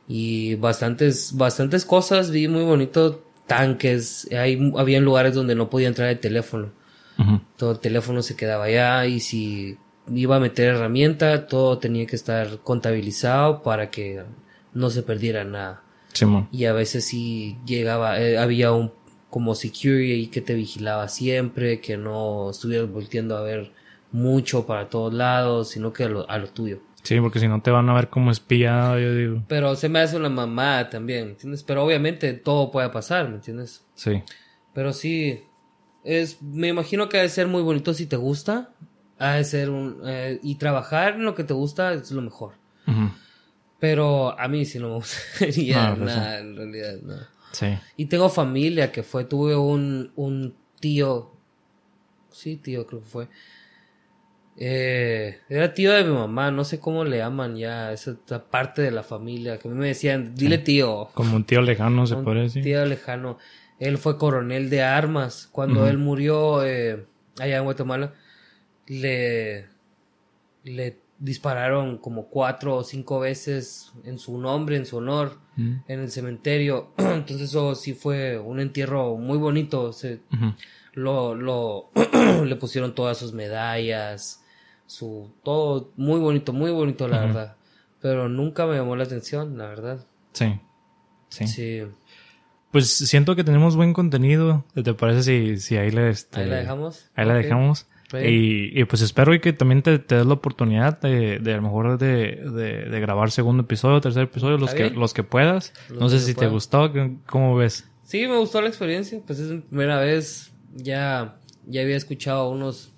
[0.08, 6.10] Y bastantes, bastantes cosas, vi muy bonito, tanques, hay, había lugares donde no podía entrar
[6.10, 6.72] el teléfono
[7.58, 9.78] todo el teléfono se quedaba allá y si
[10.12, 14.24] iba a meter herramienta, todo tenía que estar contabilizado para que
[14.74, 15.84] no se perdiera nada.
[16.14, 16.48] Simón.
[16.52, 18.92] Y a veces sí llegaba, eh, había un
[19.30, 23.72] como security ahí que te vigilaba siempre, que no estuvieras volteando a ver
[24.12, 26.82] mucho para todos lados, sino que a lo, a lo tuyo.
[27.02, 29.44] Sí, porque si no te van a ver como espía, yo digo.
[29.48, 31.64] Pero se me hace una mamada también, ¿me entiendes?
[31.64, 33.84] Pero obviamente todo puede pasar, ¿me entiendes?
[33.96, 34.22] Sí.
[34.72, 35.42] Pero sí,
[36.04, 38.73] es, me imagino que ha de ser muy bonito si te gusta.
[39.24, 42.56] Ha de ser un, eh, y trabajar en lo que te gusta es lo mejor.
[43.80, 47.16] Pero a mí sí no me gustaría No, pues nada, en realidad, no.
[47.54, 47.68] Sí.
[47.96, 51.32] Y tengo familia que fue, tuve un, un tío,
[52.32, 53.28] sí, tío creo que fue.
[54.58, 58.18] Eh, era tío de mi mamá, no sé cómo le llaman ya, esa
[58.50, 61.10] parte de la familia, que a mí me decían, dile tío.
[61.14, 62.62] Como un tío lejano, se puede decir.
[62.64, 63.38] tío lejano.
[63.80, 65.48] Él fue coronel de armas.
[65.52, 67.06] Cuando él murió eh,
[67.40, 68.14] allá en Guatemala,
[68.88, 69.68] le,
[70.64, 76.12] le, dispararon como cuatro o cinco veces en su nombre, en su honor, en el
[76.12, 76.92] cementerio.
[76.98, 79.94] Entonces eso sí fue un entierro muy bonito.
[79.94, 80.20] Se,
[80.94, 81.92] lo, lo
[82.46, 84.44] le pusieron todas sus medallas,
[84.86, 87.56] su todo muy bonito, muy bonito la verdad.
[88.02, 90.06] Pero nunca me llamó la atención, la verdad.
[90.34, 90.60] Sí.
[91.30, 91.84] Sí.
[92.72, 94.66] Pues siento que tenemos buen contenido.
[94.74, 97.10] ¿Te parece si, si ahí, le, este, ahí la dejamos?
[97.16, 97.88] Ahí la dejamos.
[98.22, 101.58] Y, y, pues espero y que también te, te des la oportunidad de, de a
[101.58, 105.74] lo mejor de, de, de, grabar segundo episodio, tercer episodio, los que, los que puedas.
[105.90, 106.92] no sé si te gustó,
[107.26, 107.90] ¿cómo ves?
[108.04, 109.22] Sí, me gustó la experiencia.
[109.26, 110.52] Pues es la primera vez.
[110.76, 112.94] Ya, ya había escuchado unos,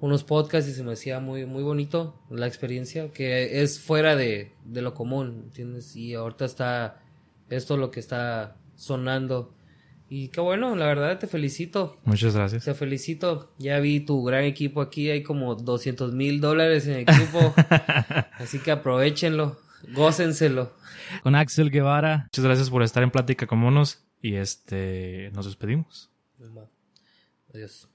[0.00, 4.52] unos podcasts y se me hacía muy, muy bonito la experiencia, que es fuera de,
[4.64, 5.96] de lo común, ¿entiendes?
[5.96, 7.00] Y ahorita está
[7.50, 9.54] esto lo que está sonando
[10.08, 11.98] y qué bueno, la verdad te felicito.
[12.04, 12.64] Muchas gracias.
[12.64, 13.52] Te felicito.
[13.58, 17.54] Ya vi tu gran equipo aquí, hay como 200 mil dólares en equipo.
[18.38, 19.58] Así que aprovechenlo,
[19.94, 20.72] gócenselo.
[21.22, 22.24] Con Axel Guevara.
[22.24, 26.10] Muchas gracias por estar en Plática con Monos y este nos despedimos.
[27.52, 27.88] Adiós.